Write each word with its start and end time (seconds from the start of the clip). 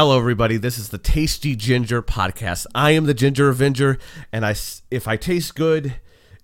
Hello, 0.00 0.16
everybody. 0.16 0.58
This 0.58 0.78
is 0.78 0.90
the 0.90 0.98
Tasty 0.98 1.56
Ginger 1.56 2.02
podcast. 2.02 2.66
I 2.72 2.92
am 2.92 3.06
the 3.06 3.14
Ginger 3.14 3.48
Avenger, 3.48 3.98
and 4.32 4.46
I, 4.46 4.54
if 4.92 5.08
I 5.08 5.16
taste 5.16 5.56
good, 5.56 5.96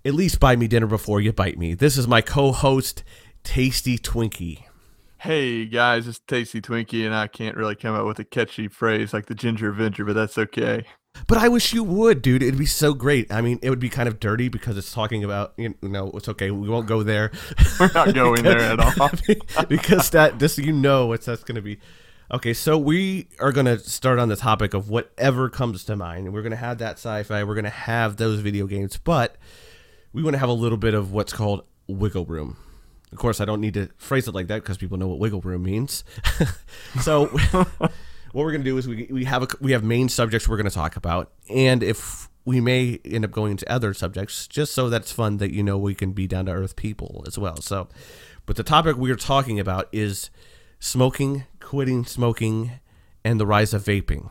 at 0.03 0.13
least 0.13 0.41
buy 0.41 0.57
me 0.57 0.67
dinner 0.67 0.87
before 0.87 1.21
you 1.21 1.31
bite 1.31 1.57
me. 1.57 1.73
This 1.73 1.97
is 1.97 2.05
my 2.05 2.19
co-host, 2.19 3.05
Tasty 3.45 3.97
Twinkie. 3.97 4.65
Hey 5.19 5.67
guys, 5.67 6.05
it's 6.05 6.19
Tasty 6.19 6.59
Twinkie, 6.59 7.05
and 7.05 7.15
I 7.15 7.27
can't 7.27 7.55
really 7.55 7.77
come 7.77 7.95
up 7.95 8.05
with 8.05 8.19
a 8.19 8.25
catchy 8.25 8.67
phrase 8.67 9.13
like 9.13 9.27
the 9.27 9.35
Ginger 9.35 9.69
Avenger, 9.69 10.03
but 10.03 10.15
that's 10.15 10.37
okay. 10.37 10.83
But 11.25 11.37
I 11.37 11.47
wish 11.47 11.71
you 11.71 11.85
would, 11.85 12.21
dude. 12.21 12.43
It'd 12.43 12.59
be 12.59 12.65
so 12.65 12.93
great. 12.93 13.31
I 13.31 13.39
mean, 13.39 13.59
it 13.61 13.69
would 13.69 13.79
be 13.79 13.87
kind 13.87 14.09
of 14.09 14.19
dirty 14.19 14.49
because 14.49 14.77
it's 14.77 14.91
talking 14.91 15.23
about, 15.23 15.53
you 15.55 15.73
know, 15.81 16.11
it's 16.13 16.27
okay. 16.27 16.51
We 16.51 16.67
won't 16.67 16.87
go 16.87 17.03
there. 17.03 17.31
We're 17.79 17.89
not 17.93 18.13
going 18.13 18.43
there 18.43 18.59
at 18.59 18.81
all. 18.81 19.09
because 19.69 20.09
that, 20.09 20.39
just 20.39 20.57
you 20.57 20.73
know, 20.73 21.05
what 21.05 21.21
that's 21.21 21.45
going 21.45 21.55
to 21.55 21.61
be. 21.61 21.79
Okay, 22.31 22.55
so 22.55 22.75
we 22.75 23.27
are 23.39 23.51
going 23.51 23.67
to 23.67 23.77
start 23.77 24.17
on 24.17 24.29
the 24.29 24.35
topic 24.35 24.73
of 24.73 24.89
whatever 24.89 25.47
comes 25.47 25.83
to 25.83 25.95
mind. 25.95 26.33
We're 26.33 26.41
going 26.41 26.51
to 26.51 26.57
have 26.57 26.79
that 26.79 26.93
sci 26.93 27.21
fi, 27.21 27.43
we're 27.43 27.53
going 27.53 27.65
to 27.65 27.69
have 27.69 28.17
those 28.17 28.39
video 28.39 28.65
games, 28.65 28.97
but 28.97 29.35
we 30.11 30.23
want 30.23 30.33
to 30.33 30.39
have 30.39 30.49
a 30.49 30.53
little 30.53 30.79
bit 30.79 30.95
of 30.95 31.11
what's 31.11 31.31
called 31.31 31.63
wiggle 31.87 32.25
room. 32.25 32.57
Of 33.11 33.19
course, 33.19 33.39
I 33.39 33.45
don't 33.45 33.61
need 33.61 33.75
to 33.75 33.89
phrase 33.97 34.27
it 34.27 34.33
like 34.33 34.47
that 34.47 34.63
because 34.63 34.79
people 34.79 34.97
know 34.97 35.07
what 35.07 35.19
wiggle 35.19 35.41
room 35.41 35.61
means. 35.61 36.03
so, 36.99 37.27
what 37.51 37.91
we're 38.33 38.51
going 38.51 38.63
to 38.63 38.69
do 38.69 38.77
is 38.79 38.87
we, 38.87 39.07
we 39.11 39.25
have 39.25 39.43
a, 39.43 39.47
we 39.61 39.73
have 39.73 39.83
main 39.83 40.09
subjects 40.09 40.47
we're 40.49 40.57
going 40.57 40.67
to 40.67 40.73
talk 40.73 40.95
about, 40.95 41.31
and 41.47 41.83
if 41.83 42.27
we 42.43 42.59
may 42.59 42.99
end 43.05 43.23
up 43.23 43.29
going 43.29 43.51
into 43.51 43.71
other 43.71 43.93
subjects, 43.93 44.47
just 44.47 44.73
so 44.73 44.89
that's 44.89 45.11
fun 45.11 45.37
that 45.37 45.51
you 45.51 45.61
know 45.61 45.77
we 45.77 45.93
can 45.93 46.11
be 46.11 46.25
down 46.25 46.47
to 46.47 46.53
earth 46.53 46.75
people 46.75 47.23
as 47.27 47.37
well. 47.37 47.61
So, 47.61 47.87
but 48.47 48.55
the 48.55 48.63
topic 48.63 48.97
we 48.97 49.11
are 49.11 49.15
talking 49.15 49.59
about 49.59 49.89
is 49.91 50.31
smoking, 50.79 51.45
quitting 51.75 52.05
smoking, 52.05 52.71
and 53.25 53.37
the 53.37 53.45
rise 53.45 53.73
of 53.73 53.83
vaping. 53.83 54.29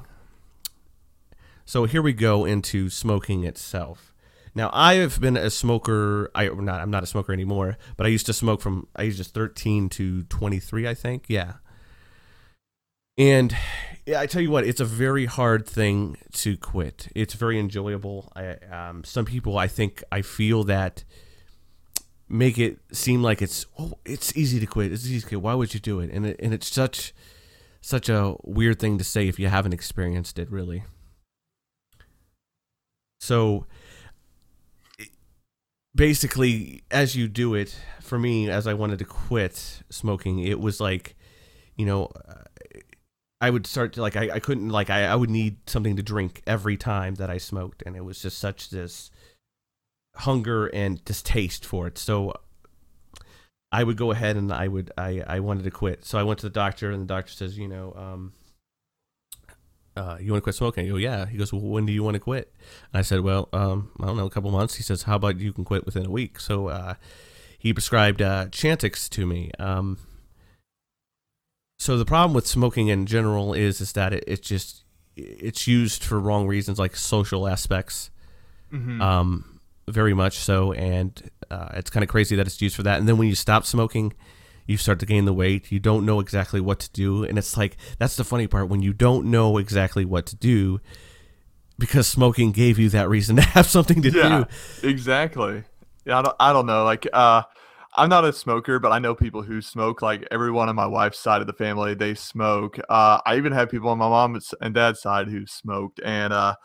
So 1.66 1.84
here 1.84 2.00
we 2.00 2.14
go 2.14 2.46
into 2.46 2.88
smoking 2.88 3.44
itself. 3.44 4.14
Now 4.54 4.70
I 4.72 4.94
have 4.94 5.20
been 5.20 5.36
a 5.36 5.50
smoker. 5.50 6.30
I 6.34 6.46
am 6.46 6.64
not. 6.64 6.80
I'm 6.80 6.90
not 6.90 7.02
a 7.02 7.06
smoker 7.06 7.34
anymore. 7.34 7.76
But 7.98 8.06
I 8.06 8.08
used 8.08 8.24
to 8.26 8.32
smoke 8.32 8.62
from 8.62 8.86
ages 8.98 9.28
13 9.28 9.90
to 9.90 10.22
23. 10.22 10.88
I 10.88 10.94
think. 10.94 11.26
Yeah. 11.28 11.56
And 13.18 13.54
yeah, 14.06 14.20
I 14.20 14.26
tell 14.26 14.40
you 14.40 14.50
what, 14.50 14.66
it's 14.66 14.80
a 14.80 14.86
very 14.86 15.26
hard 15.26 15.68
thing 15.68 16.16
to 16.32 16.56
quit. 16.56 17.08
It's 17.14 17.34
very 17.34 17.60
enjoyable. 17.60 18.32
I, 18.34 18.54
um, 18.72 19.04
some 19.04 19.26
people, 19.26 19.58
I 19.58 19.66
think, 19.66 20.02
I 20.10 20.22
feel 20.22 20.64
that 20.64 21.04
make 22.26 22.58
it 22.58 22.78
seem 22.90 23.22
like 23.22 23.42
it's 23.42 23.66
oh, 23.78 23.98
it's 24.06 24.34
easy 24.34 24.60
to 24.60 24.66
quit. 24.66 24.92
It's 24.92 25.04
easy 25.04 25.20
to 25.20 25.26
quit. 25.26 25.42
Why 25.42 25.52
would 25.52 25.74
you 25.74 25.80
do 25.80 26.00
it? 26.00 26.10
And 26.10 26.24
it, 26.24 26.40
and 26.42 26.54
it's 26.54 26.72
such 26.72 27.12
such 27.84 28.08
a 28.08 28.34
weird 28.42 28.80
thing 28.80 28.96
to 28.96 29.04
say 29.04 29.28
if 29.28 29.38
you 29.38 29.48
haven't 29.48 29.74
experienced 29.74 30.38
it 30.38 30.50
really. 30.50 30.84
So 33.20 33.66
basically 35.94 36.82
as 36.90 37.14
you 37.14 37.28
do 37.28 37.54
it 37.54 37.78
for 38.00 38.18
me 38.18 38.48
as 38.48 38.66
I 38.66 38.72
wanted 38.72 39.00
to 39.00 39.04
quit 39.04 39.82
smoking, 39.90 40.38
it 40.38 40.60
was 40.60 40.80
like 40.80 41.14
you 41.76 41.84
know 41.84 42.10
I 43.42 43.50
would 43.50 43.66
start 43.66 43.92
to 43.94 44.00
like 44.00 44.16
I, 44.16 44.30
I 44.30 44.40
couldn't 44.40 44.70
like 44.70 44.88
I, 44.88 45.04
I 45.04 45.14
would 45.14 45.28
need 45.28 45.58
something 45.68 45.96
to 45.96 46.02
drink 46.02 46.42
every 46.46 46.78
time 46.78 47.16
that 47.16 47.28
I 47.28 47.36
smoked 47.36 47.82
and 47.84 47.96
it 47.96 48.04
was 48.04 48.22
just 48.22 48.38
such 48.38 48.70
this 48.70 49.10
hunger 50.16 50.68
and 50.68 51.04
distaste 51.04 51.66
for 51.66 51.86
it. 51.88 51.98
So 51.98 52.32
I 53.74 53.82
would 53.82 53.96
go 53.96 54.12
ahead 54.12 54.36
and 54.36 54.52
I 54.52 54.68
would 54.68 54.92
I, 54.96 55.22
I 55.26 55.40
wanted 55.40 55.64
to 55.64 55.70
quit. 55.70 56.04
So 56.04 56.16
I 56.16 56.22
went 56.22 56.38
to 56.40 56.46
the 56.46 56.58
doctor 56.64 56.92
and 56.92 57.02
the 57.02 57.06
doctor 57.06 57.32
says, 57.32 57.58
you 57.58 57.66
know, 57.66 57.92
um, 57.96 58.32
uh, 59.96 60.16
you 60.20 60.30
want 60.30 60.42
to 60.42 60.44
quit 60.44 60.54
smoking? 60.54 60.86
I 60.86 60.88
go, 60.90 60.96
yeah. 60.96 61.26
He 61.26 61.36
goes, 61.36 61.52
well, 61.52 61.62
when 61.62 61.84
do 61.84 61.92
you 61.92 62.04
want 62.04 62.14
to 62.14 62.20
quit? 62.20 62.52
And 62.92 62.98
I 63.00 63.02
said, 63.02 63.20
well, 63.20 63.48
um, 63.52 63.90
I 64.00 64.06
don't 64.06 64.16
know, 64.16 64.26
a 64.26 64.30
couple 64.30 64.50
months. 64.52 64.76
He 64.76 64.82
says, 64.84 65.02
how 65.02 65.16
about 65.16 65.40
you 65.40 65.52
can 65.52 65.64
quit 65.64 65.84
within 65.86 66.06
a 66.06 66.10
week? 66.10 66.38
So 66.38 66.68
uh, 66.68 66.94
he 67.58 67.72
prescribed 67.72 68.22
uh, 68.22 68.46
Chantix 68.46 69.08
to 69.10 69.26
me. 69.26 69.50
Um, 69.58 69.98
so 71.78 71.96
the 71.98 72.04
problem 72.04 72.32
with 72.32 72.46
smoking 72.46 72.88
in 72.88 73.06
general 73.06 73.54
is 73.54 73.80
is 73.80 73.92
that 73.94 74.12
it, 74.12 74.24
it 74.26 74.42
just 74.42 74.84
it's 75.16 75.66
used 75.66 76.04
for 76.04 76.20
wrong 76.20 76.46
reasons, 76.46 76.78
like 76.78 76.94
social 76.96 77.48
aspects. 77.48 78.10
Mhm. 78.72 79.00
Um, 79.00 79.53
very 79.88 80.14
much 80.14 80.38
so, 80.38 80.72
and 80.72 81.30
uh, 81.50 81.68
it's 81.74 81.90
kind 81.90 82.02
of 82.02 82.08
crazy 82.08 82.36
that 82.36 82.46
it's 82.46 82.60
used 82.60 82.76
for 82.76 82.82
that. 82.82 82.98
And 82.98 83.08
then 83.08 83.16
when 83.16 83.28
you 83.28 83.34
stop 83.34 83.64
smoking, 83.64 84.12
you 84.66 84.76
start 84.76 84.98
to 85.00 85.06
gain 85.06 85.24
the 85.24 85.32
weight. 85.32 85.70
You 85.70 85.78
don't 85.78 86.06
know 86.06 86.20
exactly 86.20 86.60
what 86.60 86.78
to 86.80 86.90
do, 86.92 87.24
and 87.24 87.38
it's 87.38 87.56
like 87.56 87.76
that's 87.98 88.16
the 88.16 88.24
funny 88.24 88.46
part 88.46 88.68
when 88.68 88.82
you 88.82 88.92
don't 88.92 89.26
know 89.26 89.58
exactly 89.58 90.04
what 90.04 90.26
to 90.26 90.36
do 90.36 90.80
because 91.78 92.06
smoking 92.06 92.52
gave 92.52 92.78
you 92.78 92.88
that 92.90 93.08
reason 93.08 93.36
to 93.36 93.42
have 93.42 93.66
something 93.66 94.02
to 94.02 94.10
yeah, 94.10 94.44
do. 94.80 94.88
exactly. 94.88 95.64
Yeah, 96.04 96.18
I 96.18 96.22
don't, 96.22 96.36
I 96.38 96.52
don't 96.52 96.66
know. 96.66 96.84
Like, 96.84 97.06
uh, 97.12 97.42
I'm 97.96 98.08
not 98.08 98.24
a 98.24 98.32
smoker, 98.32 98.78
but 98.78 98.92
I 98.92 98.98
know 98.98 99.14
people 99.14 99.42
who 99.42 99.62
smoke. 99.62 100.02
Like 100.02 100.26
everyone 100.30 100.68
on 100.68 100.76
my 100.76 100.86
wife's 100.86 101.18
side 101.18 101.40
of 101.40 101.46
the 101.46 101.52
family, 101.52 101.94
they 101.94 102.14
smoke. 102.14 102.78
Uh, 102.88 103.20
I 103.24 103.36
even 103.36 103.52
have 103.52 103.70
people 103.70 103.88
on 103.88 103.98
my 103.98 104.08
mom's 104.08 104.52
and 104.60 104.74
dad's 104.74 105.00
side 105.00 105.28
who 105.28 105.46
smoked, 105.46 106.00
and 106.04 106.32
uh, 106.32 106.56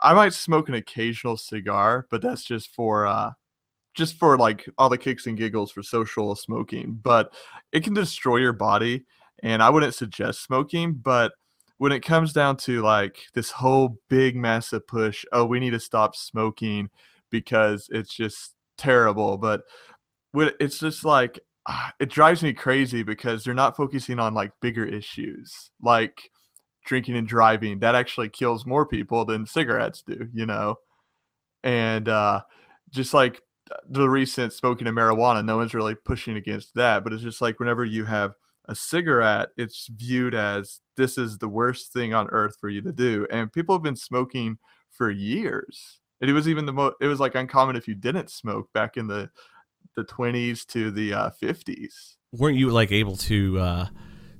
I 0.00 0.14
might 0.14 0.32
smoke 0.32 0.68
an 0.68 0.74
occasional 0.74 1.36
cigar, 1.36 2.06
but 2.10 2.22
that's 2.22 2.44
just 2.44 2.74
for 2.74 3.06
uh, 3.06 3.32
just 3.94 4.18
for 4.18 4.36
like 4.38 4.68
all 4.78 4.88
the 4.88 4.98
kicks 4.98 5.26
and 5.26 5.36
giggles 5.36 5.72
for 5.72 5.82
social 5.82 6.34
smoking. 6.36 6.98
But 7.02 7.34
it 7.72 7.84
can 7.84 7.94
destroy 7.94 8.36
your 8.36 8.52
body, 8.52 9.04
and 9.42 9.62
I 9.62 9.70
wouldn't 9.70 9.94
suggest 9.94 10.44
smoking. 10.44 10.94
But 10.94 11.32
when 11.78 11.92
it 11.92 12.04
comes 12.04 12.32
down 12.32 12.56
to 12.58 12.82
like 12.82 13.18
this 13.34 13.50
whole 13.50 13.98
big 14.08 14.36
massive 14.36 14.86
push, 14.86 15.24
oh, 15.32 15.44
we 15.44 15.60
need 15.60 15.70
to 15.70 15.80
stop 15.80 16.14
smoking 16.16 16.90
because 17.30 17.88
it's 17.90 18.14
just 18.14 18.54
terrible. 18.76 19.36
But 19.36 19.62
it's 20.34 20.78
just 20.78 21.04
like 21.04 21.40
ah, 21.66 21.92
it 21.98 22.08
drives 22.08 22.42
me 22.42 22.52
crazy 22.52 23.02
because 23.02 23.44
they're 23.44 23.54
not 23.54 23.76
focusing 23.76 24.18
on 24.18 24.34
like 24.34 24.52
bigger 24.60 24.84
issues 24.84 25.70
like 25.82 26.30
drinking 26.88 27.16
and 27.16 27.28
driving 27.28 27.78
that 27.78 27.94
actually 27.94 28.28
kills 28.28 28.64
more 28.64 28.86
people 28.86 29.24
than 29.24 29.46
cigarettes 29.46 30.02
do 30.06 30.28
you 30.32 30.46
know? 30.46 30.76
And 31.62 32.08
uh 32.08 32.40
just 32.90 33.12
like 33.12 33.40
the 33.86 34.08
recent 34.08 34.52
smoking 34.54 34.86
of 34.86 34.94
marijuana 34.94 35.44
no 35.44 35.58
one's 35.58 35.74
really 35.74 35.94
pushing 35.94 36.36
against 36.36 36.74
that 36.74 37.04
but 37.04 37.12
it's 37.12 37.22
just 37.22 37.42
like 37.42 37.60
whenever 37.60 37.84
you 37.84 38.06
have 38.06 38.32
a 38.66 38.74
cigarette 38.74 39.50
it's 39.58 39.88
viewed 39.94 40.34
as 40.34 40.80
this 40.96 41.18
is 41.18 41.36
the 41.36 41.48
worst 41.48 41.92
thing 41.92 42.14
on 42.14 42.28
earth 42.30 42.56
for 42.58 42.70
you 42.70 42.80
to 42.82 42.92
do. 42.92 43.26
And 43.30 43.52
people 43.52 43.74
have 43.74 43.82
been 43.82 43.96
smoking 43.96 44.58
for 44.90 45.10
years 45.10 46.00
and 46.20 46.30
it 46.30 46.32
was 46.32 46.48
even 46.48 46.66
the 46.66 46.72
most 46.72 46.96
it 47.00 47.06
was 47.06 47.20
like 47.20 47.34
uncommon 47.34 47.76
if 47.76 47.86
you 47.86 47.94
didn't 47.94 48.30
smoke 48.30 48.72
back 48.72 48.96
in 48.96 49.06
the 49.06 49.30
the 49.96 50.04
20s 50.04 50.66
to 50.66 50.90
the 50.90 51.12
uh, 51.12 51.30
50s 51.42 52.16
Weren't 52.32 52.56
you 52.56 52.70
like 52.70 52.92
able 52.92 53.16
to 53.16 53.58
uh, 53.58 53.86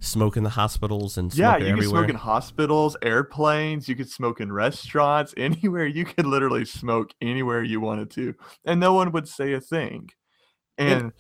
smoke 0.01 0.37
in 0.37 0.45
the 0.45 0.51
hospitals 0.51 1.19
and 1.19 1.35
yeah 1.35 1.57
you 1.57 1.65
could 1.65 1.73
everywhere? 1.73 2.03
smoke 2.03 2.11
in 2.11 2.15
hospitals 2.17 2.97
airplanes 3.03 3.89
you 3.89 3.97
could 3.97 4.09
smoke 4.09 4.41
in 4.41 4.53
restaurants 4.53 5.35
anywhere 5.37 5.87
you 5.87 6.05
could 6.05 6.27
literally 6.27 6.65
smoke 6.65 7.13
anywhere 7.21 7.63
you 7.63 7.81
wanted 7.81 8.11
to 8.11 8.35
and 8.65 8.79
no 8.79 8.93
one 8.95 9.11
would 9.11 9.27
say 9.27 9.53
a 9.55 9.61
thing 9.61 10.09
and 10.77 11.13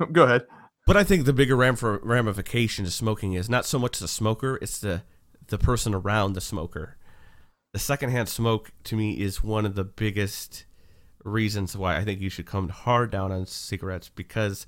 oh, 0.00 0.06
go 0.06 0.24
ahead 0.24 0.42
But 0.86 0.96
I 0.96 1.04
think 1.04 1.24
the 1.24 1.32
bigger 1.32 1.56
ram- 1.56 1.76
ramification 2.02 2.84
to 2.84 2.90
smoking 2.90 3.32
is 3.34 3.48
not 3.48 3.64
so 3.64 3.78
much 3.78 3.98
the 3.98 4.08
smoker; 4.08 4.58
it's 4.60 4.78
the 4.78 5.04
the 5.48 5.58
person 5.58 5.94
around 5.94 6.32
the 6.32 6.40
smoker. 6.40 6.96
The 7.72 7.78
secondhand 7.78 8.28
smoke 8.28 8.72
to 8.84 8.96
me 8.96 9.20
is 9.20 9.42
one 9.42 9.64
of 9.64 9.74
the 9.76 9.84
biggest 9.84 10.66
reasons 11.24 11.76
why 11.76 11.96
I 11.96 12.04
think 12.04 12.20
you 12.20 12.28
should 12.28 12.46
come 12.46 12.68
hard 12.68 13.10
down 13.10 13.30
on 13.32 13.46
cigarettes 13.46 14.08
because 14.08 14.66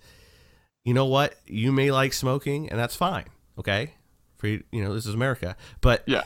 you 0.84 0.94
know 0.94 1.06
what 1.06 1.34
you 1.46 1.72
may 1.72 1.90
like 1.90 2.12
smoking 2.12 2.68
and 2.70 2.78
that's 2.78 2.96
fine, 2.96 3.26
okay? 3.58 3.94
For 4.36 4.48
you, 4.48 4.64
you 4.70 4.82
know 4.84 4.94
this 4.94 5.06
is 5.06 5.14
America, 5.14 5.56
but 5.80 6.02
yeah 6.06 6.24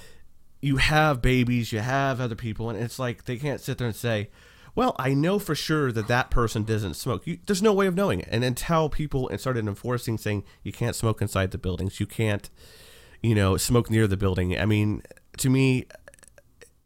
you 0.60 0.76
have 0.76 1.22
babies, 1.22 1.72
you 1.72 1.78
have 1.80 2.20
other 2.20 2.34
people, 2.34 2.70
and 2.70 2.78
it's 2.78 2.98
like 2.98 3.24
they 3.24 3.36
can't 3.36 3.60
sit 3.60 3.78
there 3.78 3.86
and 3.86 3.96
say, 3.96 4.30
"Well, 4.74 4.96
I 4.98 5.14
know 5.14 5.38
for 5.38 5.54
sure 5.54 5.92
that 5.92 6.08
that 6.08 6.30
person 6.30 6.64
doesn't 6.64 6.94
smoke." 6.94 7.26
You, 7.26 7.38
there's 7.46 7.62
no 7.62 7.72
way 7.72 7.86
of 7.86 7.94
knowing 7.94 8.20
it. 8.20 8.28
And 8.30 8.42
until 8.42 8.88
people 8.88 9.28
and 9.28 9.40
started 9.40 9.66
enforcing 9.66 10.18
saying 10.18 10.44
you 10.62 10.72
can't 10.72 10.96
smoke 10.96 11.22
inside 11.22 11.52
the 11.52 11.58
buildings, 11.58 12.00
you 12.00 12.06
can't, 12.06 12.50
you 13.22 13.34
know, 13.34 13.56
smoke 13.56 13.90
near 13.90 14.06
the 14.06 14.16
building. 14.16 14.58
I 14.58 14.66
mean, 14.66 15.02
to 15.38 15.48
me, 15.48 15.86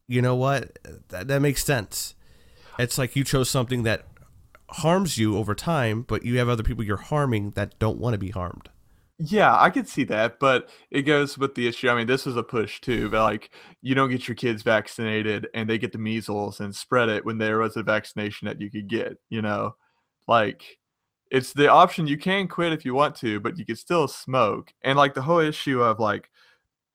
you 0.07 0.21
know 0.21 0.35
what? 0.35 0.79
That, 1.09 1.29
that 1.29 1.41
makes 1.41 1.65
sense. 1.65 2.15
It's 2.79 2.99
like 2.99 3.17
you 3.17 3.25
chose 3.25 3.49
something 3.49 3.85
that 3.85 4.07
harms 4.75 5.19
you 5.19 5.37
over 5.37 5.55
time, 5.55 6.03
but 6.03 6.25
you 6.25 6.39
have 6.39 6.49
other 6.49 6.63
people 6.63 6.85
you're 6.85 6.97
harming 6.97 7.51
that 7.53 7.79
don't 7.79 7.99
want 7.99 8.15
to 8.15 8.19
be 8.19 8.31
harmed. 8.31 8.71
Yeah, 9.19 9.57
I 9.57 9.71
could 9.71 9.89
see 9.89 10.05
that, 10.05 10.41
but 10.41 10.69
it 10.91 11.03
goes 11.03 11.39
with 11.39 11.55
the 11.55 11.69
issue. 11.69 11.89
I 11.89 11.95
mean, 11.95 12.07
this 12.09 12.27
is 12.27 12.37
a 12.37 12.43
push 12.43 12.81
too, 12.81 13.09
but 13.09 13.23
like 13.23 13.51
you 13.81 13.95
don't 13.95 14.11
get 14.11 14.27
your 14.27 14.35
kids 14.35 14.63
vaccinated 14.63 15.49
and 15.55 15.69
they 15.69 15.79
get 15.79 15.93
the 15.93 15.99
measles 15.99 16.61
and 16.61 16.75
spread 16.75 17.09
it 17.09 17.25
when 17.25 17.39
there 17.39 17.59
was 17.59 17.77
a 17.77 17.83
vaccination 17.85 18.47
that 18.49 18.61
you 18.61 18.71
could 18.71 18.89
get, 18.89 19.19
you 19.29 19.41
know? 19.43 19.77
Like 20.27 20.79
it's 21.31 21.53
the 21.53 21.69
option 21.69 22.07
you 22.07 22.19
can 22.19 22.49
quit 22.49 22.73
if 22.73 22.85
you 22.85 22.95
want 22.95 23.15
to, 23.17 23.39
but 23.39 23.59
you 23.59 23.65
can 23.65 23.77
still 23.77 24.09
smoke. 24.09 24.73
And 24.83 24.99
like 24.99 25.15
the 25.15 25.23
whole 25.23 25.39
issue 25.39 25.83
of 25.83 26.01
like 26.01 26.29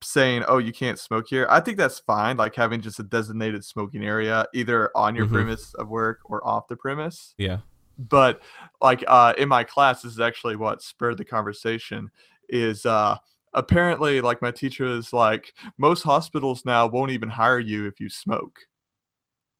saying, 0.02 0.44
"Oh, 0.48 0.58
you 0.58 0.72
can't 0.72 0.98
smoke 0.98 1.26
here." 1.28 1.46
I 1.50 1.60
think 1.60 1.76
that's 1.76 1.98
fine. 2.00 2.36
Like 2.36 2.54
having 2.54 2.80
just 2.80 3.00
a 3.00 3.02
designated 3.02 3.64
smoking 3.64 4.04
area, 4.04 4.46
either 4.54 4.90
on 4.96 5.14
your 5.14 5.26
Mhm. 5.26 5.32
premise 5.32 5.74
of 5.74 5.88
work 5.88 6.20
or 6.24 6.46
off 6.46 6.68
the 6.68 6.76
premise. 6.76 7.34
Yeah. 7.38 7.58
But 7.98 8.42
like 8.80 9.02
uh, 9.08 9.34
in 9.38 9.48
my 9.48 9.64
class, 9.64 10.02
this 10.02 10.12
is 10.12 10.20
actually 10.20 10.56
what 10.56 10.82
spurred 10.82 11.18
the 11.18 11.24
conversation. 11.24 12.10
Is 12.48 12.86
uh, 12.86 13.16
apparently 13.54 14.20
like 14.20 14.40
my 14.40 14.50
teacher 14.52 14.86
is 14.86 15.12
like, 15.12 15.52
most 15.78 16.02
hospitals 16.02 16.64
now 16.64 16.86
won't 16.86 17.10
even 17.10 17.28
hire 17.28 17.58
you 17.58 17.86
if 17.86 17.98
you 18.00 18.08
smoke. 18.08 18.58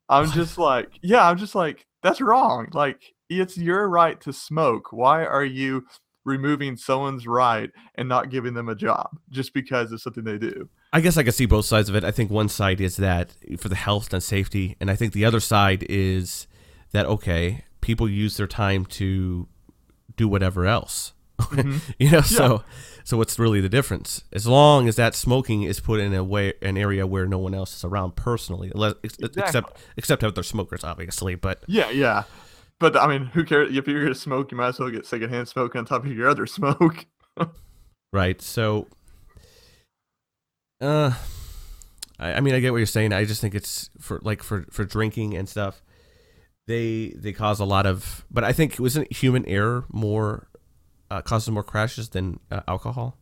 I'm 0.08 0.26
What? 0.26 0.34
just 0.34 0.56
like, 0.56 0.90
yeah, 1.02 1.28
I'm 1.28 1.36
just 1.36 1.54
like, 1.54 1.84
that's 2.02 2.20
wrong. 2.20 2.68
Like, 2.72 3.02
it's 3.28 3.58
your 3.58 3.88
right 3.90 4.18
to 4.22 4.32
smoke. 4.32 4.90
Why 4.92 5.26
are 5.26 5.44
you 5.44 5.84
removing 6.28 6.76
someone's 6.76 7.26
right 7.26 7.70
and 7.96 8.08
not 8.08 8.30
giving 8.30 8.54
them 8.54 8.68
a 8.68 8.74
job 8.74 9.08
just 9.30 9.52
because 9.54 9.90
of 9.92 10.00
something 10.00 10.22
they 10.24 10.38
do? 10.38 10.68
I 10.92 11.00
guess 11.00 11.16
I 11.16 11.22
can 11.22 11.32
see 11.32 11.46
both 11.46 11.64
sides 11.64 11.88
of 11.88 11.96
it. 11.96 12.04
I 12.04 12.10
think 12.12 12.30
one 12.30 12.48
side 12.48 12.80
is 12.80 12.96
that 12.98 13.34
for 13.58 13.68
the 13.68 13.74
health 13.74 14.12
and 14.12 14.22
safety, 14.22 14.76
and 14.80 14.90
I 14.90 14.94
think 14.96 15.12
the 15.12 15.24
other 15.24 15.40
side 15.40 15.84
is 15.88 16.46
that 16.92 17.04
okay, 17.06 17.64
people 17.80 18.08
use 18.08 18.36
their 18.36 18.46
time 18.46 18.86
to 18.86 19.48
do 20.16 20.28
whatever 20.28 20.64
else. 20.66 21.12
Mhm. 21.38 21.80
you 21.98 22.10
know, 22.10 22.20
so 22.20 22.62
so 23.04 23.16
what's 23.16 23.38
really 23.38 23.60
the 23.60 23.68
difference? 23.68 24.24
As 24.32 24.46
long 24.46 24.88
as 24.88 24.96
that 24.96 25.14
smoking 25.14 25.62
is 25.62 25.78
put 25.80 26.00
in 26.00 26.12
a 26.14 26.24
way 26.24 26.54
an 26.62 26.76
area 26.76 27.06
where 27.06 27.26
no 27.26 27.38
one 27.38 27.54
else 27.54 27.76
is 27.76 27.84
around 27.84 28.16
personally, 28.16 28.70
le- 28.74 28.96
ex- 29.04 29.16
Exactly. 29.18 29.42
except 29.42 29.78
except 29.96 30.34
they're 30.34 30.42
smokers, 30.42 30.84
obviously. 30.84 31.34
But 31.34 31.62
Yeah, 31.66 31.90
yeah. 31.90 32.24
But 32.80 32.96
I 32.96 33.06
mean, 33.06 33.26
who 33.26 33.44
cares? 33.44 33.76
If 33.76 33.88
you're 33.88 34.02
gonna 34.02 34.14
smoke, 34.14 34.50
you 34.52 34.56
might 34.56 34.68
as 34.68 34.78
well 34.78 34.90
get 34.90 35.06
secondhand 35.06 35.48
smoke 35.48 35.74
on 35.74 35.84
top 35.84 36.04
of 36.04 36.12
your 36.12 36.28
other 36.28 36.46
smoke. 36.46 37.06
right, 38.12 38.40
so 38.40 38.86
uh, 40.80 41.12
I, 42.18 42.34
I 42.34 42.40
mean, 42.40 42.54
I 42.54 42.60
get 42.60 42.72
what 42.72 42.78
you're 42.78 42.86
saying. 42.86 43.12
I 43.12 43.24
just 43.24 43.40
think 43.40 43.54
it's 43.54 43.90
for 44.00 44.20
like 44.22 44.42
for 44.42 44.64
for 44.70 44.84
drinking 44.84 45.36
and 45.36 45.48
stuff. 45.48 45.82
They 46.66 47.14
they 47.16 47.32
cause 47.32 47.60
a 47.60 47.64
lot 47.64 47.86
of, 47.86 48.24
but 48.30 48.44
I 48.44 48.52
think 48.52 48.78
wasn't 48.78 49.12
human 49.12 49.46
error 49.46 49.86
more 49.90 50.48
uh, 51.10 51.22
causes 51.22 51.50
more 51.50 51.62
crashes 51.64 52.10
than 52.10 52.40
uh, 52.50 52.60
alcohol. 52.68 53.16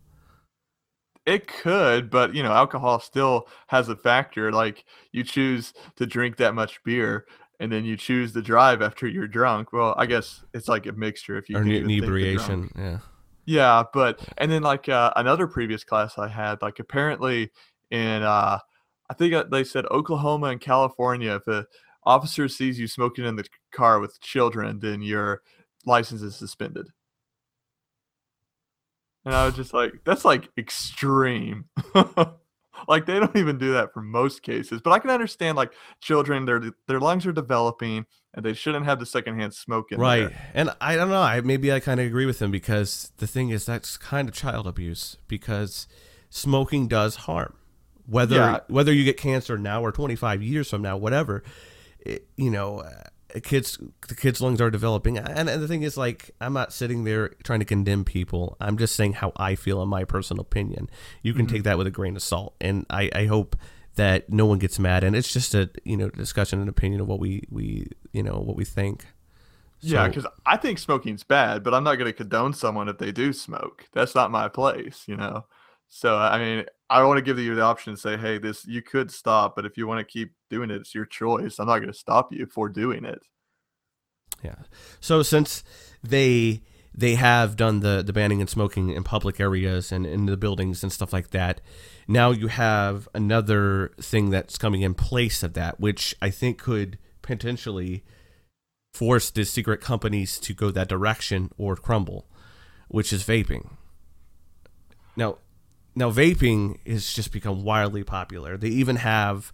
It 1.24 1.48
could, 1.48 2.10
but 2.10 2.34
you 2.34 2.42
know, 2.42 2.52
alcohol 2.52 3.00
still 3.00 3.48
has 3.68 3.88
a 3.88 3.96
factor. 3.96 4.52
Like 4.52 4.84
you 5.12 5.24
choose 5.24 5.72
to 5.96 6.06
drink 6.06 6.36
that 6.36 6.54
much 6.54 6.82
beer, 6.84 7.26
and 7.60 7.70
then 7.70 7.84
you 7.84 7.96
choose 7.96 8.32
to 8.32 8.42
drive 8.42 8.82
after 8.82 9.06
you're 9.06 9.28
drunk. 9.28 9.72
Well, 9.72 9.94
I 9.96 10.06
guess 10.06 10.44
it's 10.54 10.68
like 10.68 10.86
a 10.86 10.92
mixture. 10.92 11.36
If 11.36 11.48
you 11.48 11.56
or 11.56 11.60
can 11.60 11.68
ne- 11.68 11.80
think 11.80 11.90
inebriation. 11.90 12.70
Yeah. 12.76 12.98
Yeah, 13.48 13.84
but 13.92 14.20
and 14.38 14.50
then 14.50 14.62
like 14.62 14.88
uh, 14.88 15.12
another 15.14 15.46
previous 15.46 15.84
class 15.84 16.18
I 16.18 16.26
had, 16.26 16.60
like 16.62 16.80
apparently 16.80 17.52
in 17.92 18.22
uh, 18.24 18.58
I 19.08 19.14
think 19.14 19.34
uh, 19.34 19.44
they 19.44 19.62
said 19.62 19.86
Oklahoma 19.86 20.48
and 20.48 20.60
California, 20.60 21.36
if 21.36 21.46
a 21.46 21.66
officer 22.04 22.48
sees 22.48 22.78
you 22.78 22.88
smoking 22.88 23.24
in 23.24 23.36
the 23.36 23.46
car 23.72 24.00
with 24.00 24.20
children, 24.20 24.80
then 24.80 25.00
your 25.00 25.42
license 25.84 26.22
is 26.22 26.36
suspended. 26.36 26.88
And 29.24 29.34
I 29.34 29.44
was 29.44 29.54
just 29.54 29.74
like, 29.74 29.92
that's 30.04 30.24
like 30.24 30.48
extreme. 30.56 31.66
like 32.88 33.06
they 33.06 33.18
don't 33.20 33.36
even 33.36 33.58
do 33.58 33.72
that 33.72 33.92
for 33.92 34.02
most 34.02 34.42
cases, 34.42 34.80
but 34.82 34.90
I 34.92 34.98
can 34.98 35.10
understand 35.10 35.56
like 35.56 35.72
children, 36.00 36.44
their 36.44 36.62
their 36.86 37.00
lungs 37.00 37.26
are 37.26 37.32
developing, 37.32 38.06
and 38.34 38.44
they 38.44 38.52
shouldn't 38.54 38.84
have 38.84 38.98
the 38.98 39.06
secondhand 39.06 39.54
smoke 39.54 39.92
in 39.92 39.98
Right. 39.98 40.28
there. 40.30 40.50
And 40.54 40.70
I 40.80 40.96
don't 40.96 41.08
know. 41.08 41.22
I 41.22 41.40
maybe 41.40 41.72
I 41.72 41.80
kind 41.80 42.00
of 42.00 42.06
agree 42.06 42.26
with 42.26 42.40
him 42.40 42.50
because 42.50 43.12
the 43.16 43.26
thing 43.26 43.50
is 43.50 43.64
that's 43.66 43.96
kind 43.96 44.28
of 44.28 44.34
child 44.34 44.66
abuse 44.66 45.16
because 45.28 45.86
smoking 46.30 46.88
does 46.88 47.16
harm. 47.16 47.54
Whether 48.06 48.36
Yeah. 48.36 48.60
whether 48.68 48.92
you 48.92 49.04
get 49.04 49.16
cancer 49.16 49.58
now 49.58 49.82
or 49.82 49.90
25 49.90 50.42
years 50.42 50.70
from 50.70 50.82
now, 50.82 50.96
whatever, 50.96 51.42
it, 51.98 52.28
you 52.36 52.50
know, 52.50 52.78
uh, 52.80 53.04
kids 53.40 53.78
the 54.08 54.14
kids' 54.14 54.40
lungs 54.40 54.60
are 54.60 54.70
developing. 54.70 55.18
And, 55.18 55.48
and 55.48 55.62
the 55.62 55.68
thing 55.68 55.82
is 55.82 55.96
like 55.96 56.30
I'm 56.40 56.52
not 56.52 56.72
sitting 56.72 57.04
there 57.04 57.30
trying 57.44 57.60
to 57.60 57.64
condemn 57.66 58.04
people. 58.04 58.56
I'm 58.60 58.78
just 58.78 58.94
saying 58.96 59.14
how 59.14 59.32
I 59.36 59.54
feel 59.54 59.82
in 59.82 59.88
my 59.88 60.04
personal 60.04 60.40
opinion. 60.40 60.88
You 61.22 61.34
can 61.34 61.46
Mhm. 61.46 61.50
take 61.50 61.62
that 61.64 61.78
with 61.78 61.86
a 61.86 61.90
grain 61.90 62.16
of 62.16 62.22
salt. 62.22 62.54
And 62.60 62.86
I 62.90 63.10
I 63.14 63.26
hope 63.26 63.56
that 63.96 64.30
no 64.30 64.44
one 64.46 64.58
gets 64.58 64.78
mad 64.78 65.02
and 65.04 65.16
it's 65.16 65.32
just 65.32 65.54
a 65.54 65.70
you 65.84 65.96
know 65.96 66.10
discussion 66.10 66.60
and 66.60 66.68
opinion 66.68 67.00
of 67.00 67.08
what 67.08 67.18
we 67.18 67.42
we 67.50 67.86
you 68.12 68.22
know 68.22 68.38
what 68.38 68.54
we 68.56 68.64
think 68.64 69.06
Yeah, 69.80 70.08
because 70.08 70.26
I 70.44 70.56
think 70.56 70.78
smoking's 70.78 71.22
bad, 71.22 71.62
but 71.62 71.72
I'm 71.74 71.84
not 71.84 71.96
going 71.96 72.06
to 72.10 72.12
condone 72.12 72.52
someone 72.54 72.88
if 72.88 72.98
they 72.98 73.12
do 73.12 73.32
smoke. 73.32 73.86
That's 73.92 74.14
not 74.14 74.30
my 74.30 74.48
place, 74.48 75.04
you 75.06 75.16
know. 75.16 75.44
So 75.88 76.16
I 76.16 76.38
mean, 76.38 76.64
I 76.90 77.02
want 77.04 77.18
to 77.18 77.22
give 77.22 77.38
you 77.38 77.54
the 77.54 77.62
option 77.62 77.94
to 77.94 78.00
say, 78.00 78.16
"Hey, 78.16 78.38
this 78.38 78.66
you 78.66 78.82
could 78.82 79.10
stop, 79.10 79.56
but 79.56 79.66
if 79.66 79.76
you 79.76 79.86
want 79.86 80.00
to 80.00 80.04
keep 80.04 80.32
doing 80.50 80.70
it, 80.70 80.76
it's 80.76 80.94
your 80.94 81.06
choice. 81.06 81.58
I'm 81.58 81.66
not 81.66 81.78
going 81.78 81.92
to 81.92 81.98
stop 81.98 82.32
you 82.32 82.46
for 82.46 82.68
doing 82.68 83.04
it." 83.04 83.20
Yeah. 84.42 84.56
So 85.00 85.22
since 85.22 85.64
they 86.02 86.62
they 86.94 87.14
have 87.14 87.56
done 87.56 87.80
the 87.80 88.02
the 88.04 88.12
banning 88.12 88.40
and 88.40 88.48
smoking 88.48 88.90
in 88.90 89.04
public 89.04 89.38
areas 89.40 89.92
and 89.92 90.06
in 90.06 90.26
the 90.26 90.36
buildings 90.36 90.82
and 90.82 90.92
stuff 90.92 91.12
like 91.12 91.30
that, 91.30 91.60
now 92.08 92.30
you 92.30 92.48
have 92.48 93.08
another 93.14 93.92
thing 94.00 94.30
that's 94.30 94.58
coming 94.58 94.82
in 94.82 94.94
place 94.94 95.42
of 95.42 95.54
that, 95.54 95.78
which 95.78 96.14
I 96.22 96.30
think 96.30 96.58
could 96.58 96.98
potentially 97.22 98.04
force 98.94 99.30
the 99.30 99.44
secret 99.44 99.80
companies 99.80 100.38
to 100.40 100.54
go 100.54 100.70
that 100.70 100.88
direction 100.88 101.50
or 101.58 101.76
crumble, 101.76 102.26
which 102.88 103.12
is 103.12 103.22
vaping. 103.24 103.72
Now, 105.16 105.38
now 105.96 106.10
vaping 106.10 106.78
has 106.86 107.12
just 107.12 107.32
become 107.32 107.64
wildly 107.64 108.04
popular. 108.04 108.56
They 108.56 108.68
even 108.68 108.96
have, 108.96 109.52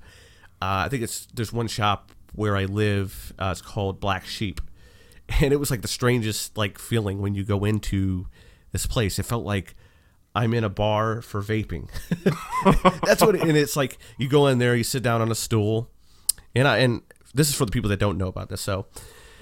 uh, 0.60 0.84
I 0.84 0.88
think 0.88 1.02
it's 1.02 1.26
there's 1.32 1.52
one 1.52 1.68
shop 1.68 2.12
where 2.34 2.56
I 2.56 2.64
live. 2.66 3.32
Uh, 3.38 3.48
it's 3.52 3.62
called 3.62 4.00
Black 4.00 4.26
Sheep, 4.26 4.60
and 5.40 5.52
it 5.52 5.56
was 5.56 5.70
like 5.70 5.80
the 5.82 5.88
strangest 5.88 6.58
like 6.58 6.78
feeling 6.78 7.20
when 7.22 7.34
you 7.34 7.44
go 7.44 7.64
into 7.64 8.26
this 8.72 8.84
place. 8.86 9.18
It 9.18 9.22
felt 9.24 9.44
like 9.44 9.74
I'm 10.34 10.52
in 10.54 10.64
a 10.64 10.68
bar 10.68 11.22
for 11.22 11.40
vaping. 11.42 11.88
That's 13.06 13.20
what, 13.22 13.34
it, 13.34 13.42
and 13.42 13.56
it's 13.56 13.76
like 13.76 13.98
you 14.18 14.28
go 14.28 14.46
in 14.48 14.58
there, 14.58 14.74
you 14.74 14.84
sit 14.84 15.02
down 15.02 15.20
on 15.20 15.30
a 15.30 15.34
stool, 15.34 15.90
and 16.54 16.66
I 16.66 16.78
and 16.78 17.02
this 17.34 17.48
is 17.48 17.54
for 17.54 17.64
the 17.64 17.70
people 17.72 17.88
that 17.90 17.98
don't 18.00 18.18
know 18.18 18.28
about 18.28 18.48
this. 18.48 18.60
So 18.60 18.86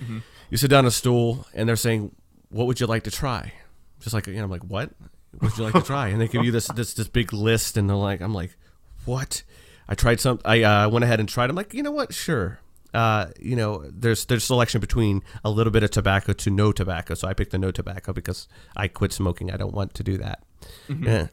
Mhm. 0.02 0.22
you 0.50 0.56
sit 0.56 0.68
down 0.70 0.80
on 0.80 0.86
a 0.86 0.90
stool, 0.90 1.46
and 1.54 1.68
they're 1.68 1.76
saying, 1.76 2.14
"What 2.50 2.66
would 2.66 2.80
you 2.80 2.86
like 2.86 3.04
to 3.04 3.10
try?" 3.10 3.52
Just 4.00 4.14
like 4.14 4.26
you 4.26 4.34
know, 4.34 4.44
I'm 4.44 4.50
like, 4.50 4.64
"What 4.64 4.90
would 5.40 5.56
you 5.56 5.64
like 5.64 5.74
to 5.74 5.82
try?" 5.82 6.08
And 6.08 6.20
they 6.20 6.28
give 6.28 6.44
you 6.44 6.52
this 6.52 6.68
this 6.68 6.94
this 6.94 7.08
big 7.08 7.32
list, 7.32 7.76
and 7.76 7.88
they're 7.88 7.96
like, 7.96 8.20
"I'm 8.20 8.34
like, 8.34 8.56
what?" 9.04 9.42
I 9.88 9.94
tried 9.94 10.20
some. 10.20 10.38
I 10.44 10.62
uh, 10.62 10.88
went 10.88 11.04
ahead 11.04 11.18
and 11.18 11.28
tried. 11.28 11.50
I'm 11.50 11.56
like, 11.56 11.74
you 11.74 11.82
know 11.82 11.90
what? 11.90 12.14
Sure. 12.14 12.60
Uh, 12.94 13.26
you 13.40 13.56
know, 13.56 13.84
there's 13.92 14.24
there's 14.26 14.44
selection 14.44 14.80
between 14.80 15.22
a 15.44 15.50
little 15.50 15.72
bit 15.72 15.82
of 15.82 15.90
tobacco 15.90 16.32
to 16.32 16.50
no 16.50 16.70
tobacco. 16.72 17.14
So 17.14 17.26
I 17.26 17.34
picked 17.34 17.50
the 17.50 17.58
no 17.58 17.70
tobacco 17.72 18.12
because 18.12 18.46
I 18.76 18.86
quit 18.88 19.12
smoking. 19.12 19.50
I 19.50 19.56
don't 19.56 19.74
want 19.74 19.94
to 19.94 20.02
do 20.04 20.16
that. 20.18 20.42
Mhm. 20.88 21.04
Yeah. 21.04 21.26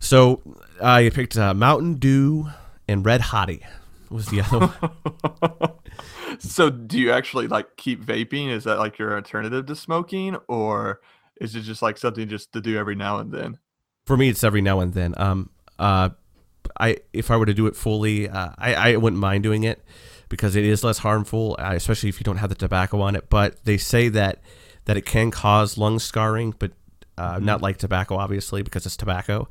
So 0.00 0.40
I 0.82 1.10
picked 1.10 1.36
uh, 1.36 1.54
Mountain 1.54 1.94
Dew 1.94 2.48
and 2.88 3.04
Red 3.04 3.20
Hottie 3.20 3.62
was 4.10 4.26
the 4.26 4.40
other 4.40 4.66
one. 4.66 5.72
so, 6.38 6.70
do 6.70 6.98
you 6.98 7.10
actually 7.12 7.46
like 7.46 7.76
keep 7.76 8.04
vaping? 8.04 8.48
Is 8.50 8.64
that 8.64 8.78
like 8.78 8.98
your 8.98 9.14
alternative 9.14 9.66
to 9.66 9.76
smoking, 9.76 10.36
or 10.48 11.00
is 11.42 11.56
it 11.56 11.62
just 11.62 11.82
like 11.82 11.98
something 11.98 12.28
just 12.28 12.52
to 12.52 12.60
do 12.60 12.78
every 12.78 12.94
now 12.94 13.18
and 13.18 13.32
then? 13.32 13.58
For 14.06 14.16
me, 14.16 14.28
it's 14.28 14.44
every 14.44 14.62
now 14.62 14.80
and 14.80 14.94
then. 14.94 15.14
Um, 15.16 15.50
uh, 15.78 16.10
I 16.78 16.98
if 17.12 17.30
I 17.30 17.36
were 17.36 17.46
to 17.46 17.54
do 17.54 17.66
it 17.66 17.76
fully, 17.76 18.28
uh, 18.28 18.50
I 18.56 18.74
I 18.74 18.96
wouldn't 18.96 19.20
mind 19.20 19.42
doing 19.42 19.64
it 19.64 19.84
because 20.28 20.56
it 20.56 20.64
is 20.64 20.84
less 20.84 20.98
harmful, 20.98 21.56
uh, 21.58 21.72
especially 21.74 22.08
if 22.08 22.20
you 22.20 22.24
don't 22.24 22.38
have 22.38 22.48
the 22.48 22.54
tobacco 22.54 23.00
on 23.00 23.16
it. 23.16 23.28
But 23.28 23.64
they 23.64 23.76
say 23.76 24.08
that 24.10 24.40
that 24.84 24.96
it 24.96 25.04
can 25.04 25.30
cause 25.30 25.76
lung 25.76 25.98
scarring, 25.98 26.54
but 26.58 26.72
uh, 27.18 27.38
not 27.40 27.60
like 27.60 27.76
tobacco, 27.76 28.16
obviously, 28.16 28.62
because 28.62 28.86
it's 28.86 28.96
tobacco. 28.96 29.48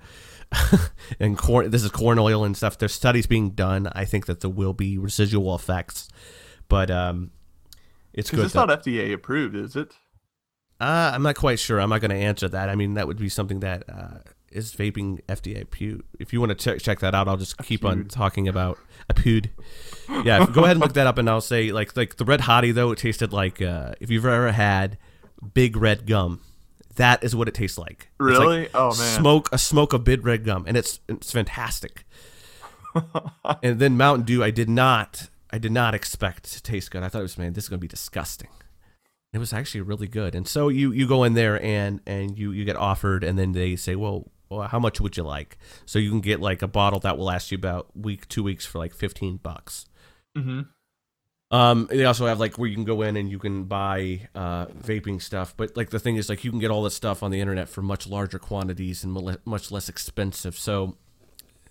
and 1.19 1.38
corn. 1.38 1.69
This 1.69 1.83
is 1.83 1.91
corn 1.91 2.19
oil 2.19 2.43
and 2.43 2.57
stuff. 2.57 2.77
There's 2.77 2.93
studies 2.93 3.25
being 3.25 3.51
done. 3.51 3.88
I 3.93 4.03
think 4.03 4.25
that 4.25 4.41
there 4.41 4.50
will 4.50 4.74
be 4.74 4.98
residual 4.98 5.55
effects, 5.55 6.10
but 6.67 6.91
um, 6.91 7.31
it's 8.13 8.29
good. 8.29 8.45
it's 8.45 8.55
not 8.55 8.67
FDA 8.67 9.13
approved, 9.13 9.55
is 9.55 9.75
it? 9.77 9.93
Uh, 10.81 11.11
I'm 11.13 11.21
not 11.21 11.35
quite 11.35 11.59
sure. 11.59 11.79
I'm 11.79 11.89
not 11.89 12.01
going 12.01 12.09
to 12.09 12.17
answer 12.17 12.50
that. 12.50 12.67
I 12.67 12.73
mean, 12.75 12.95
that 12.95 13.05
would 13.05 13.19
be 13.19 13.29
something 13.29 13.59
that 13.59 13.83
uh, 13.88 14.17
is 14.51 14.73
vaping 14.73 15.21
FDA 15.27 15.61
approved. 15.61 16.01
If 16.19 16.33
you 16.33 16.39
want 16.39 16.50
to 16.50 16.55
check 16.55 16.81
check 16.81 17.00
that 17.01 17.13
out, 17.13 17.27
I'll 17.27 17.38
just 17.38 17.55
keep 17.59 17.85
on 17.85 18.05
talking 18.05 18.47
about 18.47 18.79
approved. 19.07 19.50
Yeah, 20.09 20.47
go 20.51 20.63
ahead 20.63 20.77
and 20.77 20.79
look 20.81 20.93
that 20.93 21.05
up, 21.05 21.19
and 21.19 21.29
I'll 21.29 21.39
say 21.39 21.71
like 21.71 21.95
like 21.95 22.17
the 22.17 22.25
red 22.25 22.41
hottie 22.41 22.73
though. 22.73 22.91
It 22.91 22.97
tasted 22.97 23.31
like 23.31 23.61
uh, 23.61 23.93
if 24.01 24.09
you've 24.09 24.25
ever 24.25 24.51
had 24.51 24.97
big 25.53 25.77
red 25.77 26.07
gum, 26.07 26.41
that 26.95 27.23
is 27.23 27.35
what 27.35 27.47
it 27.47 27.53
tastes 27.53 27.77
like. 27.77 28.09
It's 28.19 28.39
like 28.39 28.39
Really? 28.39 28.69
oh 28.73 28.88
man. 28.97 29.19
Smoke 29.19 29.50
a 29.51 29.59
smoke 29.59 29.93
of 29.93 30.03
big 30.03 30.25
red 30.25 30.43
gum, 30.43 30.65
and 30.67 30.75
it's 30.75 31.00
it's 31.07 31.31
fantastic. 31.31 32.05
and 33.63 33.79
then 33.79 33.97
Mountain 33.97 34.25
Dew, 34.25 34.43
I 34.43 34.50
did 34.50 34.67
not 34.69 35.29
I 35.51 35.59
did 35.59 35.71
not 35.71 35.93
expect 35.93 36.51
to 36.53 36.63
taste 36.63 36.89
good. 36.89 37.03
I 37.03 37.09
thought 37.09 37.19
it 37.19 37.23
was 37.23 37.38
man, 37.38 37.53
this 37.53 37.65
is 37.65 37.69
gonna 37.69 37.77
be 37.77 37.88
disgusting. 37.88 38.50
It 39.33 39.38
was 39.38 39.53
actually 39.53 39.81
really 39.81 40.07
good. 40.07 40.35
And 40.35 40.47
so 40.47 40.67
you 40.67 40.91
you 40.91 41.07
go 41.07 41.23
in 41.23 41.33
there 41.33 41.61
and 41.63 42.01
and 42.05 42.38
you 42.38 42.51
you 42.51 42.65
get 42.65 42.75
offered, 42.75 43.23
and 43.23 43.39
then 43.39 43.53
they 43.53 43.75
say, 43.75 43.95
well, 43.95 44.29
well, 44.50 44.67
how 44.67 44.79
much 44.79 45.00
would 45.00 45.15
you 45.15 45.23
like? 45.23 45.57
So 45.85 46.00
you 46.00 46.09
can 46.09 46.19
get 46.19 46.41
like 46.41 46.61
a 46.61 46.67
bottle 46.67 47.00
that 47.00 47.17
will 47.17 47.25
last 47.25 47.51
you 47.51 47.55
about 47.57 47.95
week, 47.95 48.27
two 48.27 48.43
weeks 48.43 48.65
for 48.65 48.79
like 48.79 48.93
fifteen 48.93 49.38
bucks. 49.38 49.85
Mm-hmm. 50.38 50.61
Um, 51.55 51.88
they 51.89 52.05
also 52.05 52.27
have 52.27 52.39
like 52.39 52.57
where 52.57 52.69
you 52.69 52.75
can 52.75 52.85
go 52.85 53.01
in 53.01 53.17
and 53.17 53.29
you 53.29 53.38
can 53.38 53.65
buy 53.65 54.29
uh, 54.35 54.67
vaping 54.67 55.21
stuff, 55.21 55.53
but 55.57 55.75
like 55.75 55.89
the 55.89 56.00
thing 56.00 56.15
is 56.15 56.29
like 56.29 56.45
you 56.45 56.50
can 56.50 56.59
get 56.59 56.71
all 56.71 56.83
this 56.83 56.95
stuff 56.95 57.23
on 57.23 57.31
the 57.31 57.41
internet 57.41 57.67
for 57.67 57.81
much 57.81 58.07
larger 58.07 58.39
quantities 58.39 59.03
and 59.03 59.39
much 59.45 59.69
less 59.69 59.89
expensive. 59.89 60.57
So 60.57 60.95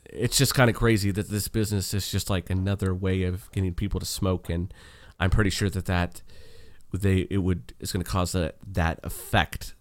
it's 0.04 0.36
just 0.36 0.54
kind 0.54 0.68
of 0.68 0.76
crazy 0.76 1.10
that 1.12 1.30
this 1.30 1.48
business 1.48 1.94
is 1.94 2.10
just 2.10 2.28
like 2.28 2.50
another 2.50 2.94
way 2.94 3.22
of 3.22 3.50
getting 3.52 3.72
people 3.72 4.00
to 4.00 4.06
smoke, 4.06 4.50
and 4.50 4.72
I'm 5.18 5.30
pretty 5.30 5.50
sure 5.50 5.70
that 5.70 5.86
that 5.86 6.22
they 6.92 7.26
it 7.30 7.38
would 7.38 7.74
it's 7.80 7.92
going 7.92 8.04
to 8.04 8.10
cause 8.10 8.32
that 8.32 8.56
that 8.66 9.00
effect 9.02 9.74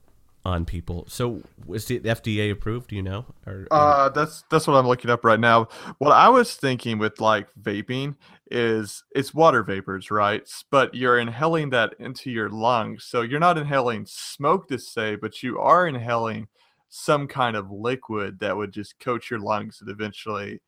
on 0.45 0.65
people. 0.65 1.05
So 1.07 1.41
is 1.71 1.85
the 1.85 1.99
FDA 1.99 2.51
approved? 2.51 2.89
Do 2.89 2.95
you 2.95 3.01
know? 3.01 3.25
Or, 3.45 3.67
Uh, 3.71 4.09
that's 4.09 4.43
that's 4.49 4.67
what 4.67 4.75
I'm 4.75 4.87
looking 4.87 5.11
up 5.11 5.23
right 5.25 5.39
now. 5.39 5.67
What 5.97 6.11
I 6.11 6.29
was 6.29 6.55
thinking 6.55 6.97
with 6.97 7.19
like 7.19 7.47
vaping 7.61 8.15
is 8.51 9.03
it's 9.11 9.33
water 9.33 9.63
vapors, 9.63 10.11
right? 10.11 10.49
But 10.71 10.95
you're 10.95 11.19
inhaling 11.19 11.69
that 11.71 11.93
into 11.99 12.31
your 12.31 12.49
lungs, 12.49 13.05
so 13.05 13.21
you're 13.21 13.39
not 13.39 13.57
inhaling 13.57 14.05
smoke 14.07 14.67
to 14.69 14.79
say, 14.79 15.15
but 15.15 15.43
you 15.43 15.59
are 15.59 15.87
inhaling 15.87 16.47
some 16.89 17.27
kind 17.27 17.55
of 17.55 17.69
liquid 17.69 18.39
that 18.39 18.55
would 18.55 18.71
just 18.71 18.99
coat 18.99 19.29
your 19.29 19.39
lungs 19.39 19.79
and 19.81 19.89
eventually, 19.89 20.59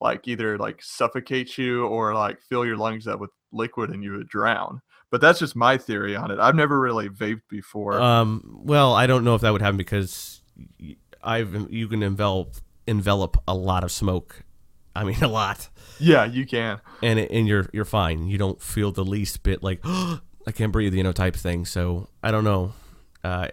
like 0.00 0.28
either 0.28 0.58
like 0.58 0.82
suffocate 0.82 1.56
you 1.56 1.86
or 1.86 2.14
like 2.14 2.40
fill 2.42 2.66
your 2.66 2.76
lungs 2.76 3.06
up 3.06 3.20
with 3.20 3.30
liquid 3.52 3.90
and 3.90 4.02
you 4.02 4.12
would 4.12 4.28
drown. 4.28 4.80
But 5.10 5.20
that's 5.20 5.38
just 5.40 5.56
my 5.56 5.76
theory 5.76 6.14
on 6.14 6.30
it. 6.30 6.38
I've 6.38 6.54
never 6.54 6.78
really 6.78 7.08
vaped 7.08 7.42
before. 7.48 8.00
Um, 8.00 8.60
well, 8.62 8.94
I 8.94 9.06
don't 9.06 9.24
know 9.24 9.34
if 9.34 9.40
that 9.40 9.50
would 9.52 9.60
happen 9.62 9.76
because 9.76 10.40
I've 11.22 11.66
you 11.70 11.88
can 11.88 12.02
envelop 12.02 12.54
envelop 12.86 13.36
a 13.48 13.54
lot 13.54 13.82
of 13.84 13.90
smoke. 13.90 14.42
I 14.94 15.04
mean, 15.04 15.16
a 15.22 15.28
lot, 15.28 15.68
yeah, 15.98 16.24
you 16.24 16.46
can. 16.46 16.80
and 17.02 17.18
it, 17.18 17.30
and 17.30 17.48
you're 17.48 17.68
you're 17.72 17.84
fine. 17.84 18.26
You 18.28 18.38
don't 18.38 18.62
feel 18.62 18.92
the 18.92 19.04
least 19.04 19.42
bit 19.42 19.62
like 19.62 19.80
I 19.84 20.52
can't 20.54 20.72
breathe, 20.72 20.94
you 20.94 21.02
know, 21.02 21.12
type 21.12 21.34
thing. 21.36 21.64
So 21.64 22.08
I 22.22 22.30
don't 22.30 22.44
know. 22.44 22.72
Uh, 23.24 23.48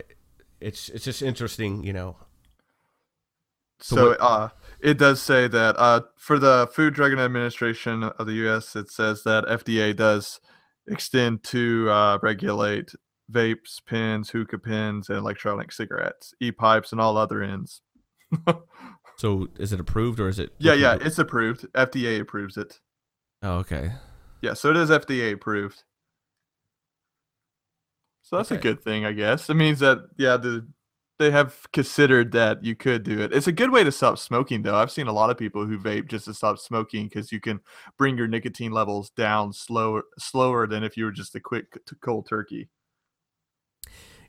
it's 0.61 0.89
it's 0.89 1.05
just 1.05 1.21
interesting, 1.21 1.83
you 1.83 1.93
know. 1.93 2.17
So 3.79 3.95
So 3.95 4.09
what- 4.09 4.21
uh, 4.21 4.49
it 4.79 4.97
does 4.97 5.21
say 5.21 5.47
that 5.47 5.75
uh, 5.77 6.01
for 6.17 6.37
the 6.39 6.67
Food 6.71 6.93
Drug 6.93 7.11
and 7.11 7.21
Administration 7.21 8.03
of 8.03 8.25
the 8.27 8.33
U.S., 8.33 8.75
it 8.75 8.91
says 8.91 9.23
that 9.23 9.43
FDA 9.45 9.95
does 9.95 10.39
extend 10.87 11.43
to 11.45 11.89
uh, 11.89 12.19
regulate 12.21 12.91
vapes, 13.31 13.79
pens, 13.85 14.29
hookah 14.29 14.59
pens, 14.59 15.09
and 15.09 15.17
electronic 15.17 15.71
cigarettes, 15.71 16.33
e-pipes, 16.39 16.91
and 16.91 17.01
all 17.01 17.17
other 17.17 17.41
ends. 17.41 17.81
So 19.17 19.47
is 19.57 19.73
it 19.73 19.79
approved 19.79 20.19
or 20.19 20.29
is 20.29 20.37
it? 20.37 20.53
Yeah, 20.59 20.73
yeah, 20.73 20.97
it's 21.01 21.17
approved. 21.17 21.65
FDA 21.73 22.19
approves 22.19 22.55
it. 22.55 22.79
Oh, 23.41 23.57
okay. 23.57 23.93
Yeah, 24.41 24.53
so 24.53 24.69
it 24.69 24.77
is 24.77 24.91
FDA 24.91 25.33
approved. 25.33 25.83
So 28.21 28.37
that's 28.37 28.51
a 28.51 28.57
good 28.57 28.83
thing, 28.83 29.05
I 29.05 29.13
guess. 29.13 29.49
It 29.49 29.55
means 29.55 29.79
that 29.79 29.99
yeah, 30.17 30.37
the 30.37 30.67
they 31.19 31.31
have 31.31 31.71
considered 31.73 32.31
that 32.33 32.63
you 32.63 32.75
could 32.75 33.03
do 33.03 33.21
it. 33.21 33.33
It's 33.33 33.47
a 33.47 33.51
good 33.51 33.71
way 33.71 33.83
to 33.83 33.91
stop 33.91 34.19
smoking, 34.19 34.61
though. 34.61 34.75
I've 34.75 34.91
seen 34.91 35.07
a 35.07 35.13
lot 35.13 35.29
of 35.29 35.37
people 35.37 35.65
who 35.65 35.77
vape 35.79 36.07
just 36.07 36.25
to 36.25 36.33
stop 36.33 36.59
smoking 36.59 37.07
because 37.07 37.31
you 37.31 37.39
can 37.39 37.59
bring 37.97 38.17
your 38.17 38.27
nicotine 38.27 38.71
levels 38.71 39.09
down 39.11 39.53
slower, 39.53 40.03
slower 40.19 40.67
than 40.67 40.83
if 40.83 40.95
you 40.95 41.05
were 41.05 41.11
just 41.11 41.35
a 41.35 41.39
quick 41.39 41.77
cold 42.01 42.27
turkey. 42.27 42.69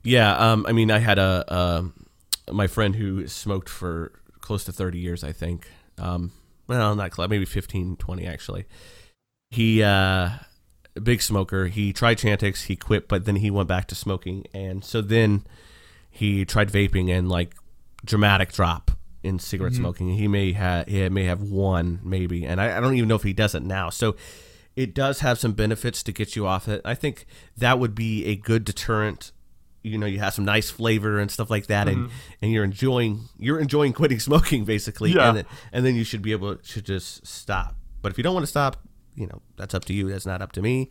Yeah, 0.03 0.37
um, 0.37 0.65
I 0.67 0.73
mean, 0.73 0.91
I 0.91 0.99
had 0.99 1.19
a 1.19 1.45
um 1.55 2.07
my 2.51 2.67
friend 2.67 2.97
who 2.97 3.27
smoked 3.27 3.69
for 3.69 4.13
close 4.41 4.65
to 4.65 4.73
30 4.73 4.99
years, 4.99 5.23
I 5.23 5.33
think. 5.33 5.69
Um, 5.99 6.33
well, 6.67 6.95
not 6.95 7.11
close, 7.11 7.29
maybe 7.29 7.45
15, 7.45 7.97
20 7.97 8.27
actually. 8.27 8.65
He 9.51 9.83
uh, 9.83 10.31
a 10.97 11.01
big 11.03 11.21
smoker. 11.21 11.67
He 11.67 11.93
tried 11.93 12.19
Chantix, 12.19 12.65
he 12.65 12.77
quit, 12.77 13.09
but 13.09 13.25
then 13.25 13.37
he 13.37 13.51
went 13.51 13.69
back 13.69 13.87
to 13.89 13.95
smoking, 13.95 14.47
and 14.55 14.85
so 14.85 15.01
then 15.01 15.45
he 16.11 16.45
tried 16.45 16.71
vaping 16.71 17.11
and 17.11 17.29
like 17.29 17.55
dramatic 18.05 18.53
drop 18.53 18.91
in 19.23 19.39
cigarette 19.39 19.73
mm-hmm. 19.73 19.83
smoking. 19.83 20.09
He 20.11 20.29
may 20.29 20.53
have 20.53 20.87
he 20.87 21.09
may 21.09 21.25
have 21.25 21.43
one 21.43 22.01
maybe, 22.03 22.45
and 22.45 22.61
I, 22.61 22.77
I 22.77 22.81
don't 22.81 22.95
even 22.95 23.09
know 23.09 23.17
if 23.17 23.23
he 23.23 23.33
does 23.33 23.55
it 23.55 23.63
now. 23.63 23.91
So 23.91 24.17
it 24.77 24.95
does 24.95 25.21
have 25.21 25.39
some 25.39 25.53
benefits 25.53 26.03
to 26.05 26.13
get 26.13 26.37
you 26.37 26.47
off 26.47 26.69
it. 26.69 26.81
I 26.85 26.95
think 26.95 27.27
that 27.57 27.79
would 27.79 27.95
be 27.95 28.25
a 28.27 28.37
good 28.37 28.65
deterrent. 28.65 29.33
You 29.83 29.97
know, 29.97 30.07
you 30.07 30.19
have 30.19 30.35
some 30.35 30.45
nice 30.45 30.71
flavor 30.71 31.19
and 31.19 31.31
stuff 31.31 31.51
like 31.51 31.67
that, 31.67 31.89
and 31.89 32.07
mm-hmm. 32.07 32.15
and 32.43 32.53
you're 32.53 32.65
enjoying 32.65 33.29
you're 33.39 33.61
enjoying 33.61 33.93
quitting 33.93 34.21
smoking 34.29 34.65
basically, 34.65 35.13
Yeah. 35.13 35.29
and 35.29 35.39
then, 35.39 35.45
and 35.73 35.87
then 35.87 35.95
you 35.95 36.05
should 36.05 36.23
be 36.23 36.33
able 36.33 36.57
to 36.57 36.83
just 36.83 37.27
stop. 37.27 37.77
But 38.03 38.13
if 38.13 38.19
you 38.19 38.25
don't 38.25 38.35
want 38.35 38.45
to 38.45 38.49
stop, 38.51 38.77
you 39.15 39.27
know, 39.27 39.43
that's 39.57 39.75
up 39.75 39.85
to 39.87 39.93
you. 39.93 40.09
That's 40.11 40.27
not 40.27 40.43
up 40.43 40.53
to 40.53 40.63
me. 40.63 40.91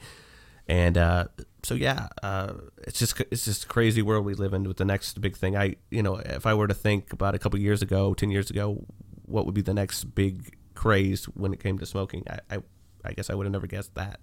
And 0.68 0.98
uh, 0.98 1.26
so 1.64 1.74
yeah, 1.74 2.08
uh, 2.24 2.54
it's 2.80 3.00
just 3.00 3.20
it's 3.32 3.46
just 3.46 3.64
a 3.64 3.68
crazy 3.68 4.02
world 4.02 4.26
we 4.26 4.34
live 4.34 4.54
in 4.54 4.64
with 4.64 4.78
the 4.78 4.86
next 4.86 5.20
big 5.22 5.36
thing. 5.36 5.56
I 5.56 5.76
you 5.90 6.04
know 6.04 6.18
if 6.18 6.46
I 6.46 6.54
were 6.54 6.68
to 6.68 6.74
think 6.74 7.14
about 7.14 7.36
a 7.36 7.40
couple 7.40 7.60
years 7.60 7.82
ago, 7.82 8.14
ten 8.14 8.32
years 8.32 8.50
ago, 8.50 8.86
what 9.26 9.46
would 9.46 9.56
be 9.56 9.62
the 9.62 9.74
next 9.74 10.04
big 10.16 10.56
craze 10.76 11.26
when 11.26 11.54
it 11.54 11.62
came 11.62 11.78
to 11.80 11.86
smoking? 11.86 12.24
I 12.30 12.56
I, 12.56 12.58
I 13.06 13.14
guess 13.14 13.30
I 13.30 13.36
would 13.36 13.46
have 13.46 13.54
never 13.54 13.68
guessed 13.68 13.96
that. 13.96 14.20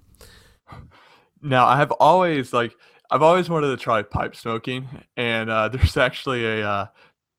Now, 1.42 1.66
I 1.66 1.76
have 1.76 1.90
always 1.92 2.52
like 2.52 2.74
I've 3.10 3.22
always 3.22 3.48
wanted 3.48 3.68
to 3.68 3.76
try 3.76 4.02
pipe 4.02 4.34
smoking, 4.36 4.88
and 5.16 5.50
uh, 5.50 5.68
there's 5.72 5.96
actually 5.96 6.44
a 6.44 6.68
uh, 6.68 6.86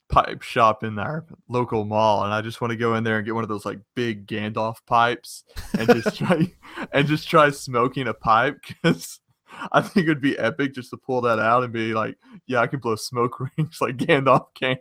pipe 0.09 0.41
shop 0.41 0.83
in 0.83 0.97
our 0.99 1.25
local 1.49 1.85
mall, 1.85 2.23
and 2.23 2.33
I 2.33 2.41
just 2.41 2.61
want 2.61 2.71
to 2.71 2.77
go 2.77 2.95
in 2.95 3.03
there 3.03 3.17
and 3.17 3.25
get 3.25 3.35
one 3.35 3.43
of 3.43 3.49
those 3.49 3.65
like 3.65 3.79
big 3.95 4.27
Gandalf 4.27 4.77
pipes 4.85 5.43
and 5.77 5.87
just 5.89 6.17
try 6.17 6.51
and 6.95 7.07
just 7.07 7.27
try 7.29 7.49
smoking 7.51 8.07
a 8.07 8.13
pipe 8.13 8.57
because 8.67 9.19
I 9.71 9.81
think 9.81 10.07
it 10.07 10.09
would 10.09 10.21
be 10.21 10.37
epic 10.39 10.73
just 10.73 10.89
to 10.89 10.97
pull 10.97 11.21
that 11.21 11.37
out 11.39 11.63
and 11.63 11.71
be 11.71 11.93
like, 11.93 12.17
yeah, 12.47 12.59
I 12.61 12.67
can 12.67 12.79
blow 12.79 12.95
smoke 12.95 13.39
rings 13.57 13.77
like 13.81 13.97
Gandalf 13.97 14.47
can. 14.55 14.77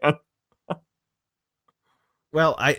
Well, 2.33 2.57
I 2.59 2.79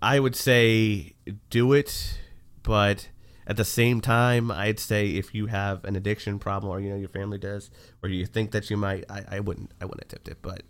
I 0.00 0.18
would 0.18 0.34
say 0.34 1.14
do 1.50 1.72
it, 1.72 2.18
but 2.62 3.08
at 3.46 3.56
the 3.56 3.64
same 3.64 4.00
time, 4.00 4.50
I'd 4.50 4.80
say 4.80 5.10
if 5.10 5.34
you 5.34 5.46
have 5.46 5.84
an 5.84 5.94
addiction 5.96 6.38
problem, 6.38 6.72
or 6.72 6.80
you 6.80 6.90
know 6.90 6.96
your 6.96 7.08
family 7.08 7.38
does, 7.38 7.70
or 8.02 8.08
you 8.08 8.26
think 8.26 8.50
that 8.52 8.70
you 8.70 8.76
might, 8.76 9.04
I, 9.10 9.24
I 9.36 9.40
wouldn't 9.40 9.72
I 9.80 9.84
wouldn't 9.84 10.04
attempt 10.04 10.28
it. 10.28 10.38
But 10.42 10.62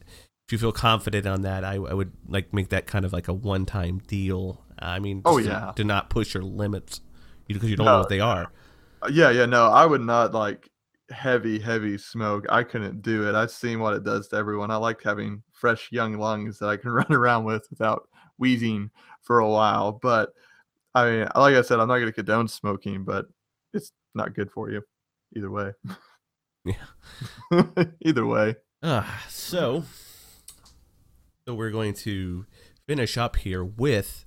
if 0.47 0.53
you 0.53 0.59
feel 0.59 0.73
confident 0.73 1.27
on 1.27 1.43
that, 1.43 1.65
I, 1.65 1.75
I 1.75 1.95
would 1.95 2.13
like 2.29 2.53
make 2.53 2.69
that 2.71 2.87
kind 2.87 3.05
of 3.07 3.13
like 3.13 3.29
a 3.29 3.33
one 3.33 3.65
time 3.65 4.01
deal. 4.07 4.65
I 4.79 4.99
mean, 4.99 5.23
Oh, 5.25 5.39
to- 5.39 5.45
yeah. 5.45 5.73
to, 5.77 5.85
not 5.85 6.11
push 6.11 6.35
your 6.35 6.43
limits 6.43 7.01
because 7.55 7.71
you 7.71 7.77
don't 7.77 7.87
know 7.87 7.99
what 7.99 8.09
they 8.09 8.21
are. 8.21 8.51
Uh, 9.03 9.09
Yeah, 9.13 9.31
yeah, 9.31 9.47
no, 9.47 9.67
I 9.67 9.87
would 9.87 10.01
not 10.01 10.33
like 10.33 10.71
heavy, 11.11 11.59
heavy 11.59 11.99
smoke. 11.99 12.47
I 12.49 12.63
couldn't 12.63 13.03
do 13.03 13.29
it. 13.29 13.35
I've 13.35 13.51
seen 13.51 13.81
what 13.81 13.95
it 13.95 14.05
does 14.05 14.29
to 14.29 14.37
everyone. 14.37 14.71
I 14.71 14.77
like 14.77 15.03
having 15.03 15.43
fresh, 15.53 15.89
young 15.93 16.19
lungs 16.19 16.59
that 16.59 16.69
I 16.69 16.77
can 16.77 16.91
run 16.93 17.13
around 17.13 17.45
with 17.45 17.67
without 17.71 18.09
wheezing 18.39 18.91
for 19.23 19.41
a 19.41 19.49
while. 19.49 19.93
But 19.93 20.31
I 20.95 21.11
mean, 21.11 21.29
like 21.35 21.55
I 21.55 21.63
said, 21.63 21.81
I'm 21.81 21.89
not 21.89 21.97
going 21.97 22.07
to 22.07 22.13
condone 22.13 22.49
smoking, 22.49 23.05
but 23.05 23.27
it's 23.73 23.93
not 24.15 24.35
good 24.35 24.51
for 24.51 24.71
you 24.71 24.83
either 25.37 25.51
way. 25.51 25.73
Yeah. 26.65 26.75
either 28.05 28.27
way. 28.27 28.57
Uh, 28.83 29.05
so, 29.29 29.85
so 31.47 31.55
we're 31.55 31.71
going 31.71 31.95
to 31.95 32.47
finish 32.87 33.17
up 33.17 33.37
here 33.37 33.65
with. 33.65 34.25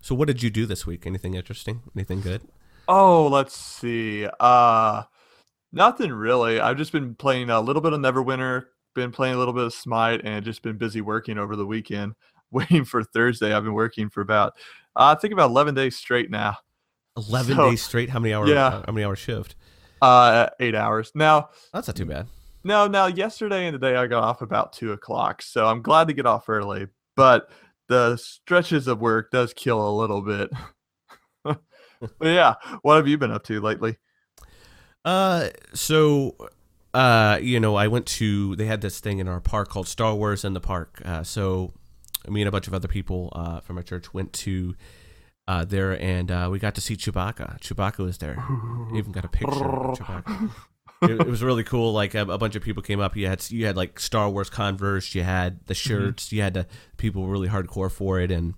So, 0.00 0.14
what 0.14 0.28
did 0.28 0.42
you 0.42 0.50
do 0.50 0.66
this 0.66 0.86
week? 0.86 1.06
Anything 1.06 1.34
interesting? 1.34 1.82
Anything 1.94 2.20
good? 2.20 2.42
Oh, 2.88 3.26
let's 3.28 3.56
see. 3.56 4.26
Uh 4.40 5.02
nothing 5.72 6.12
really. 6.12 6.60
I've 6.60 6.76
just 6.76 6.92
been 6.92 7.14
playing 7.14 7.50
a 7.50 7.60
little 7.60 7.82
bit 7.82 7.92
of 7.92 8.00
Neverwinter, 8.00 8.66
been 8.94 9.10
playing 9.12 9.34
a 9.34 9.38
little 9.38 9.54
bit 9.54 9.64
of 9.64 9.74
Smite, 9.74 10.22
and 10.24 10.44
just 10.44 10.62
been 10.62 10.76
busy 10.78 11.00
working 11.00 11.38
over 11.38 11.56
the 11.56 11.66
weekend, 11.66 12.14
waiting 12.50 12.84
for 12.84 13.02
Thursday. 13.02 13.52
I've 13.52 13.64
been 13.64 13.74
working 13.74 14.08
for 14.10 14.20
about 14.20 14.54
uh, 14.94 15.14
I 15.16 15.20
think 15.20 15.32
about 15.32 15.50
eleven 15.50 15.74
days 15.74 15.96
straight 15.96 16.30
now. 16.30 16.56
Eleven 17.16 17.56
So- 17.56 17.70
days 17.70 17.82
straight. 17.82 18.10
How 18.10 18.18
many 18.20 18.34
hours? 18.34 18.50
Yeah. 18.50 18.82
How 18.86 18.92
many 18.92 19.04
hours 19.04 19.18
shift? 19.18 19.56
Uh 20.02 20.48
eight 20.60 20.74
hours. 20.74 21.10
Now 21.14 21.48
That's 21.72 21.88
not 21.88 21.96
too 21.96 22.04
bad. 22.04 22.26
no, 22.64 22.86
now 22.86 23.06
yesterday 23.06 23.66
and 23.66 23.74
today 23.74 23.96
I 23.96 24.06
got 24.06 24.22
off 24.22 24.42
about 24.42 24.72
two 24.74 24.92
o'clock. 24.92 25.40
So 25.42 25.66
I'm 25.66 25.80
glad 25.82 26.08
to 26.08 26.14
get 26.14 26.26
off 26.26 26.48
early. 26.48 26.86
But 27.16 27.48
the 27.88 28.16
stretches 28.18 28.88
of 28.88 29.00
work 29.00 29.30
does 29.30 29.54
kill 29.54 29.88
a 29.88 29.94
little 29.96 30.20
bit. 30.22 30.50
yeah, 32.20 32.54
what 32.82 32.96
have 32.96 33.08
you 33.08 33.18
been 33.18 33.30
up 33.30 33.44
to 33.44 33.60
lately? 33.60 33.96
Uh, 35.04 35.50
so, 35.72 36.36
uh, 36.94 37.38
you 37.40 37.60
know, 37.60 37.76
I 37.76 37.88
went 37.88 38.06
to. 38.06 38.56
They 38.56 38.66
had 38.66 38.80
this 38.80 39.00
thing 39.00 39.18
in 39.18 39.28
our 39.28 39.40
park 39.40 39.68
called 39.68 39.88
Star 39.88 40.14
Wars 40.14 40.44
in 40.44 40.52
the 40.52 40.60
Park. 40.60 41.00
Uh, 41.04 41.22
so, 41.22 41.72
me 42.28 42.42
and 42.42 42.48
a 42.48 42.52
bunch 42.52 42.66
of 42.66 42.74
other 42.74 42.88
people 42.88 43.32
uh, 43.34 43.60
from 43.60 43.76
our 43.76 43.82
church 43.82 44.12
went 44.12 44.32
to 44.32 44.74
uh, 45.48 45.64
there, 45.64 46.00
and 46.00 46.30
uh, 46.30 46.48
we 46.50 46.58
got 46.58 46.74
to 46.74 46.80
see 46.80 46.96
Chewbacca. 46.96 47.60
Chewbacca 47.60 47.98
was 47.98 48.18
there. 48.18 48.44
Even 48.94 49.12
got 49.12 49.24
a 49.24 49.28
picture 49.28 49.64
of 49.64 49.98
Chewbacca. 49.98 50.50
it, 51.02 51.20
it 51.20 51.26
was 51.26 51.42
really 51.42 51.64
cool. 51.64 51.92
Like 51.92 52.14
a, 52.14 52.22
a 52.22 52.38
bunch 52.38 52.56
of 52.56 52.62
people 52.62 52.82
came 52.82 52.98
up. 53.00 53.16
You 53.16 53.28
had 53.28 53.48
you 53.50 53.66
had 53.66 53.76
like 53.76 54.00
Star 54.00 54.28
Wars 54.28 54.50
Converse. 54.50 55.14
You 55.14 55.22
had 55.22 55.64
the 55.66 55.74
shirts. 55.74 56.32
You 56.32 56.42
had 56.42 56.54
the 56.54 56.66
people 56.96 57.22
were 57.22 57.30
really 57.30 57.48
hardcore 57.48 57.90
for 57.90 58.18
it, 58.18 58.32
and 58.32 58.54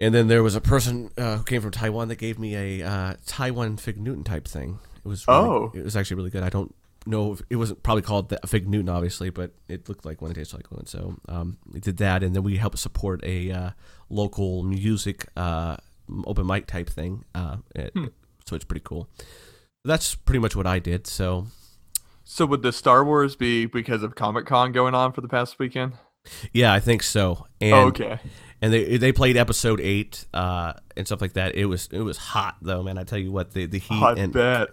and 0.00 0.14
then 0.14 0.28
there 0.28 0.42
was 0.42 0.54
a 0.54 0.60
person 0.60 1.10
uh, 1.16 1.38
who 1.38 1.44
came 1.44 1.62
from 1.62 1.70
Taiwan 1.70 2.08
that 2.08 2.16
gave 2.16 2.38
me 2.38 2.54
a 2.54 2.86
uh, 2.86 3.14
Taiwan 3.26 3.76
Fig 3.76 3.98
Newton 3.98 4.24
type 4.24 4.46
thing. 4.48 4.78
It 5.04 5.08
was 5.08 5.26
really, 5.26 5.40
Oh. 5.40 5.72
it 5.74 5.84
was 5.84 5.96
actually 5.96 6.16
really 6.16 6.30
good. 6.30 6.42
I 6.42 6.48
don't 6.50 6.74
know 7.06 7.32
if 7.34 7.42
it 7.50 7.56
wasn't 7.56 7.82
probably 7.82 8.02
called 8.02 8.28
the 8.28 8.38
Fig 8.46 8.68
Newton, 8.68 8.88
obviously, 8.88 9.30
but 9.30 9.52
it 9.68 9.88
looked 9.88 10.04
like 10.04 10.20
one. 10.20 10.30
It 10.32 10.34
tasted 10.34 10.56
like 10.56 10.70
one. 10.72 10.86
So 10.86 11.16
um, 11.28 11.58
we 11.72 11.78
did 11.80 11.98
that, 11.98 12.22
and 12.22 12.34
then 12.34 12.42
we 12.42 12.56
helped 12.56 12.78
support 12.78 13.20
a 13.24 13.50
uh, 13.52 13.70
local 14.10 14.62
music 14.64 15.26
uh, 15.36 15.76
open 16.26 16.46
mic 16.46 16.66
type 16.66 16.88
thing. 16.90 17.24
Uh, 17.34 17.58
it- 17.74 17.92
Hmm. 17.94 18.06
So 18.48 18.54
it's 18.54 18.64
pretty 18.64 18.82
cool. 18.84 19.08
That's 19.84 20.14
pretty 20.14 20.38
much 20.40 20.54
what 20.54 20.66
I 20.68 20.78
did. 20.78 21.06
So 21.08 21.46
So 22.24 22.46
would 22.46 22.62
the 22.62 22.72
Star 22.72 23.04
Wars 23.04 23.34
be 23.36 23.66
because 23.66 24.02
of 24.04 24.14
Comic 24.14 24.46
Con 24.46 24.70
going 24.72 24.94
on 24.94 25.12
for 25.12 25.20
the 25.20 25.28
past 25.28 25.58
weekend? 25.58 25.94
yeah, 26.52 26.72
I 26.72 26.80
think 26.80 27.02
so. 27.04 27.46
And 27.60 27.72
oh, 27.74 27.86
okay. 27.86 28.18
And 28.62 28.72
they 28.72 28.96
they 28.96 29.12
played 29.12 29.36
episode 29.36 29.80
eight 29.80 30.24
uh, 30.32 30.72
and 30.96 31.06
stuff 31.06 31.20
like 31.20 31.34
that. 31.34 31.54
It 31.54 31.66
was 31.66 31.88
it 31.92 32.00
was 32.00 32.16
hot 32.16 32.56
though, 32.62 32.82
man. 32.82 32.98
I 32.98 33.04
tell 33.04 33.18
you 33.18 33.32
what, 33.32 33.52
the 33.52 33.66
the 33.66 33.78
heat 33.78 34.02
I 34.02 34.12
and 34.12 34.32
bet. 34.32 34.68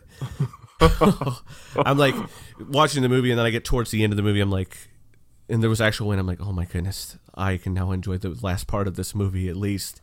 I'm 1.86 1.98
like 1.98 2.16
watching 2.70 3.02
the 3.04 3.10
movie, 3.10 3.32
and 3.32 3.40
then 3.40 3.46
I 3.46 3.50
get 3.50 3.66
towards 3.66 3.92
the 3.92 4.04
end 4.04 4.14
of 4.14 4.18
the 4.18 4.24
movie. 4.24 4.42
I'm 4.42 4.52
like, 4.52 4.78
and 5.50 5.62
there 5.62 5.70
was 5.70 5.82
actual 5.82 6.08
wind. 6.08 6.20
I'm 6.20 6.28
like, 6.28 6.42
oh 6.42 6.52
my 6.52 6.66
goodness, 6.66 7.18
I 7.36 7.58
can 7.58 7.74
now 7.74 7.92
enjoy 7.92 8.18
the 8.18 8.38
last 8.42 8.68
part 8.68 8.88
of 8.88 8.96
this 8.96 9.14
movie 9.14 9.50
at 9.50 9.56
least. 9.56 10.02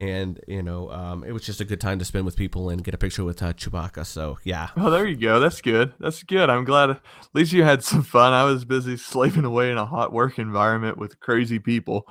And 0.00 0.40
you 0.48 0.62
know, 0.62 0.90
um, 0.90 1.22
it 1.22 1.30
was 1.30 1.42
just 1.42 1.60
a 1.60 1.64
good 1.64 1.80
time 1.80 2.00
to 2.00 2.04
spend 2.04 2.24
with 2.24 2.34
people 2.34 2.68
and 2.70 2.82
get 2.82 2.92
a 2.92 2.98
picture 2.98 3.22
with 3.22 3.40
uh, 3.40 3.52
Chewbacca. 3.52 4.04
So 4.04 4.38
yeah, 4.42 4.70
Oh, 4.76 4.90
there 4.90 5.06
you 5.06 5.16
go. 5.16 5.38
That's 5.38 5.60
good. 5.60 5.92
That's 6.00 6.24
good. 6.24 6.50
I'm 6.50 6.64
glad 6.64 6.90
at 6.90 7.00
least 7.34 7.52
you 7.52 7.62
had 7.62 7.84
some 7.84 8.02
fun. 8.02 8.32
I 8.32 8.42
was 8.44 8.64
busy 8.64 8.96
slaving 8.96 9.44
away 9.44 9.70
in 9.70 9.78
a 9.78 9.86
hot 9.86 10.12
work 10.12 10.38
environment 10.40 10.98
with 10.98 11.20
crazy 11.20 11.60
people. 11.60 12.08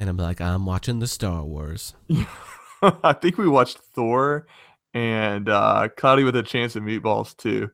And 0.00 0.08
I'm 0.08 0.16
like, 0.16 0.40
I'm 0.40 0.66
watching 0.66 0.98
the 0.98 1.06
Star 1.06 1.42
Wars. 1.42 1.94
I 2.82 3.12
think 3.14 3.38
we 3.38 3.48
watched 3.48 3.78
Thor 3.78 4.46
and 4.92 5.48
uh, 5.48 5.88
Cloudy 5.96 6.24
with 6.24 6.36
a 6.36 6.42
Chance 6.42 6.76
of 6.76 6.82
Meatballs 6.82 7.36
too. 7.36 7.70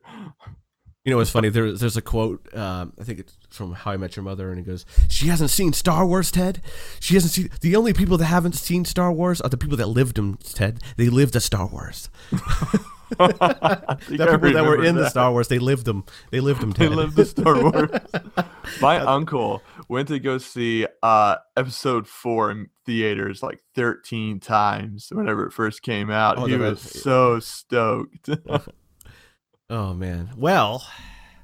You 1.03 1.09
know 1.09 1.17
what's 1.17 1.31
funny? 1.31 1.49
There, 1.49 1.71
there's 1.71 1.97
a 1.97 2.01
quote. 2.01 2.47
Um, 2.55 2.93
I 2.99 3.03
think 3.03 3.19
it's 3.19 3.35
from 3.49 3.73
How 3.73 3.91
I 3.91 3.97
Met 3.97 4.15
Your 4.15 4.23
Mother, 4.23 4.51
and 4.51 4.59
it 4.59 4.63
goes, 4.63 4.85
"She 5.09 5.27
hasn't 5.27 5.49
seen 5.49 5.73
Star 5.73 6.05
Wars, 6.05 6.29
Ted. 6.29 6.61
She 6.99 7.15
hasn't 7.15 7.33
seen. 7.33 7.49
The 7.61 7.75
only 7.75 7.91
people 7.91 8.17
that 8.17 8.25
haven't 8.25 8.53
seen 8.53 8.85
Star 8.85 9.11
Wars 9.11 9.41
are 9.41 9.49
the 9.49 9.57
people 9.57 9.77
that 9.77 9.87
lived 9.87 10.15
them, 10.15 10.37
Ted. 10.37 10.79
They 10.97 11.09
lived 11.09 11.33
the 11.33 11.41
Star 11.41 11.65
Wars. 11.65 12.09
The 13.17 14.07
people 14.07 14.53
that 14.53 14.63
were 14.65 14.83
in 14.83 14.95
the. 14.95 15.09
Star 15.09 15.31
Wars, 15.31 15.49
they 15.49 15.59
lived 15.59 15.85
them. 15.85 16.05
They 16.31 16.39
lived 16.39 16.61
them, 16.61 16.71
They 16.71 16.87
lived 16.87 17.15
the 17.15 17.25
Star 17.25 17.61
Wars. 17.61 17.89
My 18.79 18.99
uncle 18.99 19.61
went 19.91 20.07
to 20.07 20.19
go 20.19 20.37
see 20.37 20.87
uh, 21.03 21.35
episode 21.57 22.07
four 22.07 22.49
in 22.49 22.69
theaters 22.85 23.43
like 23.43 23.61
13 23.75 24.39
times 24.39 25.09
whenever 25.11 25.45
it 25.45 25.51
first 25.51 25.81
came 25.81 26.09
out. 26.09 26.37
Oh, 26.37 26.45
he 26.45 26.55
was 26.55 26.81
was- 26.81 27.03
so 27.03 27.39
stoked. 27.39 28.29
Oh 29.69 29.93
man. 29.93 30.31
Well, 30.35 30.85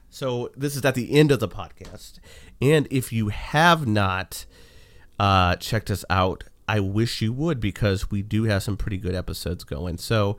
so 0.10 0.52
this 0.58 0.76
is 0.76 0.84
at 0.84 0.96
the 0.96 1.14
end 1.14 1.32
of 1.32 1.40
the 1.40 1.48
podcast, 1.48 2.20
and 2.62 2.86
if 2.92 3.14
you 3.14 3.30
have 3.30 3.88
not 3.88 4.46
uh, 5.18 5.56
checked 5.56 5.90
us 5.90 6.04
out, 6.10 6.44
I 6.68 6.82
wish 6.82 7.22
you 7.22 7.32
would 7.32 7.62
because 7.62 8.12
we 8.12 8.22
do 8.22 8.44
have 8.44 8.64
some 8.64 8.76
pretty 8.76 8.98
good 8.98 9.16
episodes 9.16 9.64
going. 9.64 9.98
So 9.98 10.36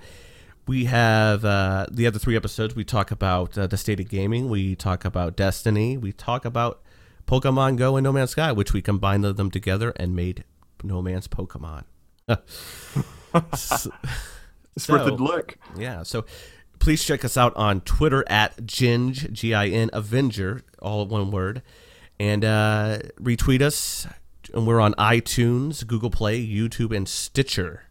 we 0.66 0.85
have 0.85 1.47
uh, 1.47 1.87
the 1.90 2.07
other 2.07 2.18
three 2.18 2.37
episodes. 2.37 2.77
We 2.77 2.85
talk 2.85 3.11
about 3.11 3.57
uh, 3.57 3.66
the 3.66 3.79
state 3.79 4.01
of 4.01 4.11
gaming. 4.11 4.51
We 4.51 4.77
talk 4.77 5.07
about 5.07 5.35
Destiny. 5.35 5.97
We 5.97 6.12
talk 6.12 6.44
about 6.44 6.83
Pokemon 7.29 7.77
Go 7.77 7.97
and 7.97 8.03
No 8.05 8.12
Man's 8.12 8.31
Sky, 8.31 8.51
which 8.53 8.73
we 8.73 8.83
combined 8.83 9.23
them 9.25 9.51
together 9.51 9.93
and 9.97 10.17
made 10.17 10.45
No 10.83 11.01
Man's 11.03 11.29
Pokemon. 11.29 11.85
So- 13.55 13.93
it's 14.77 14.88
worth 14.88 15.07
a 15.07 15.11
look. 15.14 15.57
yeah. 15.77 16.03
So 16.03 16.25
please 16.79 17.05
check 17.05 17.25
us 17.25 17.37
out 17.37 17.55
on 17.57 17.81
Twitter 17.83 18.25
at 18.29 18.57
Ginge, 18.67 19.31
G 19.33 19.55
I 19.55 19.69
N 19.69 19.91
Avenger, 19.93 20.62
all 20.81 21.07
one 21.07 21.31
word. 21.31 21.62
And 22.21 22.45
uh, 22.45 22.99
retweet 23.21 23.61
us. 23.61 24.07
And 24.55 24.67
we're 24.67 24.81
on 24.81 24.95
iTunes, 24.95 25.87
Google 25.87 26.11
Play, 26.11 26.45
YouTube, 26.45 26.97
and 26.97 27.07
Stitcher. 27.09 27.83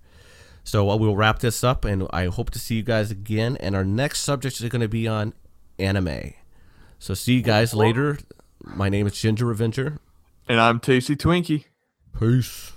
So 0.64 0.90
uh, 0.90 0.96
we'll 0.98 1.16
wrap 1.16 1.40
this 1.40 1.64
up, 1.64 1.86
and 1.86 2.08
I 2.12 2.26
hope 2.26 2.50
to 2.50 2.60
see 2.60 2.76
you 2.76 2.84
guys 2.84 3.12
again. 3.12 3.58
And 3.58 3.76
our 3.76 3.86
next 3.86 4.22
subject 4.22 4.60
is 4.60 4.68
going 4.70 4.82
to 4.82 4.88
be 4.90 5.08
on 5.08 5.34
anime. 5.78 6.34
So 7.00 7.14
see 7.14 7.36
you 7.36 7.42
guys 7.44 7.74
later. 7.76 8.18
My 8.76 8.90
name 8.90 9.08
is 9.08 9.20
Ginger 9.20 9.50
Avenger. 9.52 10.00
And 10.48 10.60
I'm 10.60 10.80
Tasty 10.80 11.16
Twinkie. 11.16 11.66
Peace. 12.20 12.74